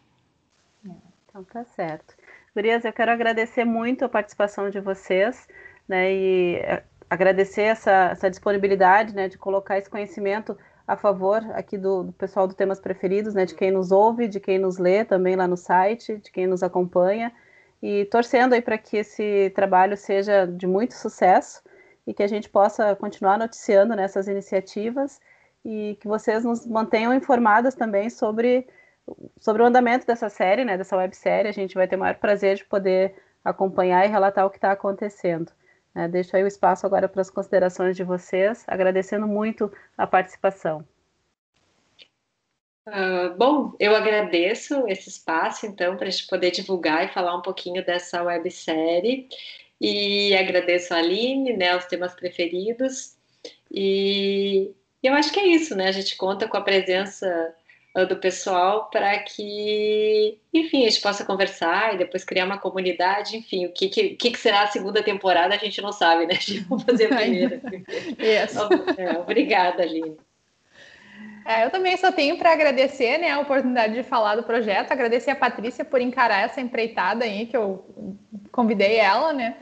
Então 1.27 1.43
tá 1.43 1.63
certo. 1.63 2.15
Gurias, 2.55 2.83
eu 2.83 2.91
quero 2.91 3.11
agradecer 3.11 3.63
muito 3.63 4.03
a 4.03 4.09
participação 4.09 4.69
de 4.69 4.79
vocês, 4.79 5.47
né, 5.87 6.11
e 6.11 6.55
eh, 6.55 6.83
agradecer 7.07 7.63
essa, 7.63 8.09
essa 8.11 8.29
disponibilidade, 8.29 9.13
né, 9.13 9.27
de 9.27 9.37
colocar 9.37 9.77
esse 9.77 9.89
conhecimento 9.89 10.57
a 10.89 10.95
favor 10.95 11.45
aqui 11.53 11.77
do, 11.77 12.05
do, 12.05 12.11
pessoal 12.11 12.47
do 12.47 12.55
Temas 12.55 12.79
Preferidos, 12.79 13.35
né, 13.35 13.45
de 13.45 13.53
quem 13.53 13.69
nos 13.69 13.91
ouve, 13.91 14.27
de 14.27 14.39
quem 14.39 14.57
nos 14.57 14.79
lê 14.79 15.05
também 15.05 15.35
lá 15.35 15.47
no 15.47 15.55
site, 15.55 16.17
de 16.17 16.31
quem 16.31 16.47
nos 16.47 16.63
acompanha, 16.63 17.31
e 17.79 18.05
torcendo 18.05 18.53
aí 18.53 18.61
para 18.61 18.75
que 18.75 18.97
esse 18.97 19.51
trabalho 19.51 19.95
seja 19.95 20.47
de 20.47 20.65
muito 20.65 20.95
sucesso 20.95 21.61
e 22.07 22.13
que 22.13 22.23
a 22.23 22.27
gente 22.27 22.49
possa 22.49 22.95
continuar 22.95 23.37
noticiando 23.37 23.95
nessas 23.95 24.27
iniciativas 24.27 25.21
e 25.63 25.95
que 26.01 26.07
vocês 26.07 26.43
nos 26.43 26.65
mantenham 26.65 27.13
informadas 27.13 27.75
também 27.75 28.09
sobre, 28.09 28.67
sobre 29.39 29.61
o 29.61 29.65
andamento 29.67 30.07
dessa 30.07 30.27
série, 30.27 30.65
né, 30.65 30.75
dessa 30.75 30.97
websérie. 30.97 31.49
A 31.49 31.53
gente 31.53 31.75
vai 31.75 31.87
ter 31.87 31.97
o 31.97 31.99
maior 31.99 32.15
prazer 32.15 32.55
de 32.55 32.65
poder 32.65 33.13
acompanhar 33.45 34.03
e 34.05 34.09
relatar 34.09 34.43
o 34.43 34.49
que 34.49 34.57
está 34.57 34.71
acontecendo. 34.71 35.51
É, 35.95 36.07
deixo 36.07 36.35
aí 36.35 36.43
o 36.43 36.47
espaço 36.47 36.85
agora 36.85 37.09
para 37.09 37.21
as 37.21 37.29
considerações 37.29 37.95
de 37.95 38.03
vocês, 38.03 38.63
agradecendo 38.67 39.27
muito 39.27 39.71
a 39.97 40.05
participação. 40.05 40.85
Uh, 42.87 43.35
bom, 43.37 43.73
eu 43.79 43.95
agradeço 43.95 44.87
esse 44.87 45.09
espaço, 45.09 45.65
então, 45.65 45.95
para 45.95 46.07
a 46.07 46.09
gente 46.09 46.27
poder 46.27 46.51
divulgar 46.51 47.05
e 47.05 47.13
falar 47.13 47.35
um 47.35 47.41
pouquinho 47.41 47.85
dessa 47.85 48.23
websérie. 48.23 49.27
E 49.79 50.35
agradeço 50.35 50.93
a 50.93 50.97
Aline, 50.97 51.55
né, 51.55 51.75
os 51.75 51.85
temas 51.85 52.13
preferidos. 52.13 53.15
E 53.71 54.71
eu 55.01 55.13
acho 55.13 55.31
que 55.31 55.39
é 55.39 55.47
isso, 55.47 55.75
né? 55.75 55.87
A 55.87 55.91
gente 55.91 56.17
conta 56.17 56.47
com 56.47 56.57
a 56.57 56.61
presença 56.61 57.55
do 58.07 58.15
pessoal 58.17 58.89
para 58.89 59.17
que, 59.19 60.37
enfim, 60.53 60.85
a 60.85 60.89
gente 60.89 61.01
possa 61.01 61.25
conversar 61.25 61.95
e 61.95 61.97
depois 61.97 62.23
criar 62.23 62.45
uma 62.45 62.57
comunidade, 62.57 63.35
enfim, 63.35 63.65
o 63.65 63.71
que, 63.71 63.89
que, 63.89 64.15
que 64.15 64.37
será 64.37 64.63
a 64.63 64.67
segunda 64.67 65.01
temporada 65.01 65.55
a 65.55 65.57
gente 65.57 65.81
não 65.81 65.91
sabe, 65.91 66.25
né? 66.25 66.35
A 66.39 66.41
gente 66.41 66.59
vai 66.61 66.79
fazer 66.79 67.05
a 67.11 67.17
primeira. 67.17 67.61
yes. 68.19 68.55
é, 68.97 69.19
obrigada, 69.19 69.83
Aline. 69.83 70.17
É, 71.45 71.65
eu 71.65 71.71
também 71.71 71.97
só 71.97 72.11
tenho 72.11 72.37
para 72.37 72.51
agradecer 72.51 73.17
né, 73.17 73.31
a 73.31 73.39
oportunidade 73.39 73.95
de 73.95 74.03
falar 74.03 74.35
do 74.35 74.43
projeto, 74.43 74.91
agradecer 74.91 75.31
a 75.31 75.35
Patrícia 75.35 75.83
por 75.83 75.99
encarar 75.99 76.43
essa 76.43 76.61
empreitada 76.61 77.25
aí, 77.25 77.47
que 77.47 77.57
eu 77.57 77.83
convidei 78.51 78.97
ela, 78.97 79.33
né? 79.33 79.57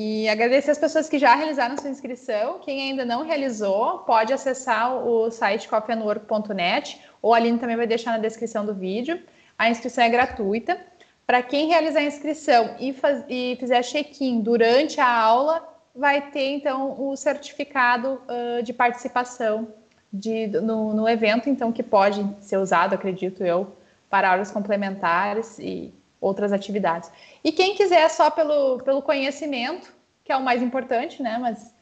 E 0.00 0.28
agradecer 0.28 0.70
as 0.70 0.78
pessoas 0.78 1.08
que 1.08 1.18
já 1.18 1.34
realizaram 1.34 1.76
sua 1.76 1.90
inscrição. 1.90 2.60
Quem 2.60 2.82
ainda 2.82 3.04
não 3.04 3.24
realizou, 3.24 3.98
pode 4.06 4.32
acessar 4.32 4.94
o 5.04 5.28
site 5.28 5.66
coffeeandwork.net 5.66 7.00
ou 7.20 7.34
a 7.34 7.36
Aline 7.36 7.58
também 7.58 7.76
vai 7.76 7.84
deixar 7.84 8.12
na 8.12 8.18
descrição 8.18 8.64
do 8.64 8.72
vídeo. 8.72 9.20
A 9.58 9.68
inscrição 9.68 10.04
é 10.04 10.08
gratuita. 10.08 10.78
Para 11.26 11.42
quem 11.42 11.66
realizar 11.66 11.98
a 11.98 12.04
inscrição 12.04 12.76
e, 12.78 12.92
faz, 12.92 13.24
e 13.28 13.56
fizer 13.58 13.82
check-in 13.82 14.40
durante 14.40 15.00
a 15.00 15.12
aula, 15.12 15.68
vai 15.92 16.30
ter 16.30 16.48
então 16.52 16.94
o 16.96 17.16
certificado 17.16 18.22
uh, 18.28 18.62
de 18.62 18.72
participação 18.72 19.66
de, 20.12 20.46
no, 20.46 20.94
no, 20.94 21.08
evento, 21.08 21.50
então 21.50 21.72
que 21.72 21.82
pode 21.82 22.24
ser 22.38 22.58
usado, 22.58 22.94
acredito 22.94 23.42
eu, 23.42 23.76
para 24.08 24.30
aulas 24.30 24.52
complementares 24.52 25.58
e 25.58 25.92
outras 26.20 26.52
atividades. 26.52 27.10
E 27.42 27.52
quem 27.52 27.74
quiser 27.74 28.08
só 28.10 28.30
pelo, 28.30 28.78
pelo 28.78 29.02
conhecimento, 29.02 29.92
que 30.24 30.32
é 30.32 30.36
o 30.36 30.42
mais 30.42 30.62
importante, 30.62 31.22
né? 31.22 31.38
Mas 31.38 31.74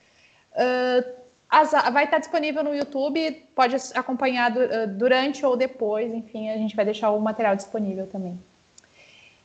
uh, 0.53 1.17
as, 1.49 1.73
vai 1.93 2.05
estar 2.05 2.19
disponível 2.19 2.63
no 2.63 2.75
YouTube, 2.75 3.31
pode 3.55 3.77
acompanhar 3.95 4.53
uh, 4.53 4.87
durante 4.87 5.45
ou 5.45 5.57
depois, 5.57 6.13
enfim, 6.13 6.51
a 6.51 6.57
gente 6.57 6.77
vai 6.77 6.85
deixar 6.85 7.11
o 7.11 7.21
material 7.21 7.57
disponível 7.57 8.07
também. 8.07 8.39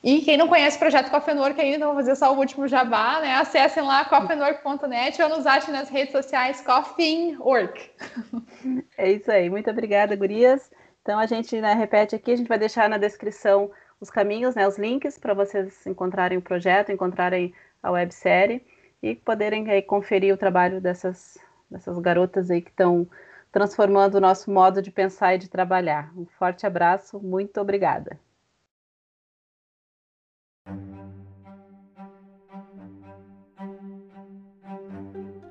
E 0.03 0.21
quem 0.21 0.35
não 0.35 0.47
conhece 0.47 0.77
o 0.77 0.79
projeto 0.79 1.11
Coffee 1.11 1.35
Work 1.35 1.61
ainda, 1.61 1.85
vou 1.85 1.95
fazer 1.95 2.15
só 2.15 2.33
o 2.33 2.37
último 2.37 2.67
jabá, 2.67 3.19
né? 3.21 3.35
Acessem 3.35 3.83
lá 3.83 4.03
coffeework.net 4.05 5.21
ou 5.21 5.29
nos 5.29 5.45
achem 5.45 5.71
nas 5.71 5.89
redes 5.89 6.11
sociais 6.11 6.61
Coffee 6.61 7.37
Work. 7.37 7.89
É 8.97 9.11
isso 9.11 9.31
aí, 9.31 9.49
muito 9.49 9.67
obrigada, 9.67 10.15
gurias. 10.15 10.69
Então 11.01 11.17
a 11.17 11.25
gente 11.25 11.59
né, 11.59 11.73
repete 11.73 12.15
aqui, 12.15 12.31
a 12.31 12.35
gente 12.35 12.47
vai 12.47 12.59
deixar 12.59 12.87
na 12.87 12.99
descrição 12.99 13.71
os 14.01 14.09
caminhos, 14.09 14.55
né, 14.55 14.67
os 14.67 14.79
links 14.79 15.19
para 15.19 15.35
vocês 15.35 15.85
encontrarem 15.85 16.39
o 16.39 16.41
projeto, 16.41 16.91
encontrarem 16.91 17.53
a 17.83 17.91
websérie 17.91 18.65
e 19.01 19.15
poderem 19.15 19.69
aí, 19.69 19.81
conferir 19.81 20.33
o 20.33 20.37
trabalho 20.37 20.81
dessas, 20.81 21.37
dessas 21.69 21.99
garotas 21.99 22.49
aí 22.49 22.61
que 22.61 22.71
estão 22.71 23.07
transformando 23.51 24.15
o 24.15 24.21
nosso 24.21 24.49
modo 24.51 24.81
de 24.81 24.89
pensar 24.91 25.35
e 25.35 25.37
de 25.37 25.49
trabalhar. 25.49 26.11
Um 26.17 26.25
forte 26.25 26.65
abraço, 26.65 27.19
muito 27.19 27.61
obrigada. 27.61 28.19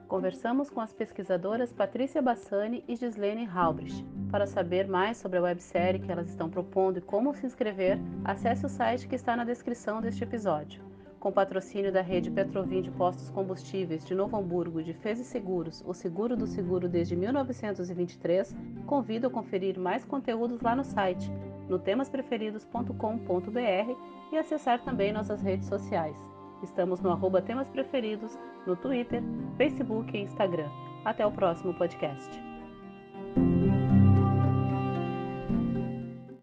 Conversamos 0.08 0.68
com 0.68 0.80
as 0.80 0.92
pesquisadoras 0.92 1.72
Patrícia 1.72 2.20
Bassani 2.20 2.84
e 2.88 2.96
Gislene 2.96 3.46
Halbrich. 3.46 4.04
Para 4.30 4.46
saber 4.46 4.86
mais 4.86 5.16
sobre 5.16 5.38
a 5.38 5.42
websérie 5.42 6.00
que 6.00 6.10
elas 6.10 6.28
estão 6.28 6.48
propondo 6.48 6.98
e 6.98 7.02
como 7.02 7.34
se 7.34 7.44
inscrever, 7.44 7.98
acesse 8.24 8.64
o 8.64 8.68
site 8.68 9.08
que 9.08 9.16
está 9.16 9.36
na 9.36 9.44
descrição 9.44 10.00
deste 10.00 10.22
episódio. 10.22 10.82
Com 11.18 11.32
patrocínio 11.32 11.92
da 11.92 12.00
rede 12.00 12.30
Petrovim 12.30 12.80
de 12.80 12.90
Postos 12.92 13.28
Combustíveis 13.28 14.04
de 14.04 14.14
Novo 14.14 14.36
Hamburgo 14.36 14.82
de 14.82 14.94
Fezes 14.94 15.26
Seguros, 15.26 15.84
o 15.86 15.92
seguro 15.92 16.36
do 16.36 16.46
seguro 16.46 16.88
desde 16.88 17.16
1923, 17.16 18.56
convido 18.86 19.26
a 19.26 19.30
conferir 19.30 19.78
mais 19.78 20.04
conteúdos 20.04 20.62
lá 20.62 20.74
no 20.74 20.84
site, 20.84 21.30
no 21.68 21.78
temaspreferidos.com.br 21.78 23.96
e 24.32 24.38
acessar 24.38 24.82
também 24.82 25.12
nossas 25.12 25.42
redes 25.42 25.66
sociais. 25.66 26.16
Estamos 26.62 27.00
no 27.00 27.10
arroba 27.10 27.42
Temas 27.42 27.68
Preferidos, 27.68 28.38
no 28.66 28.76
Twitter, 28.76 29.22
Facebook 29.56 30.16
e 30.16 30.22
Instagram. 30.22 30.70
Até 31.04 31.26
o 31.26 31.32
próximo 31.32 31.74
podcast. 31.74 32.49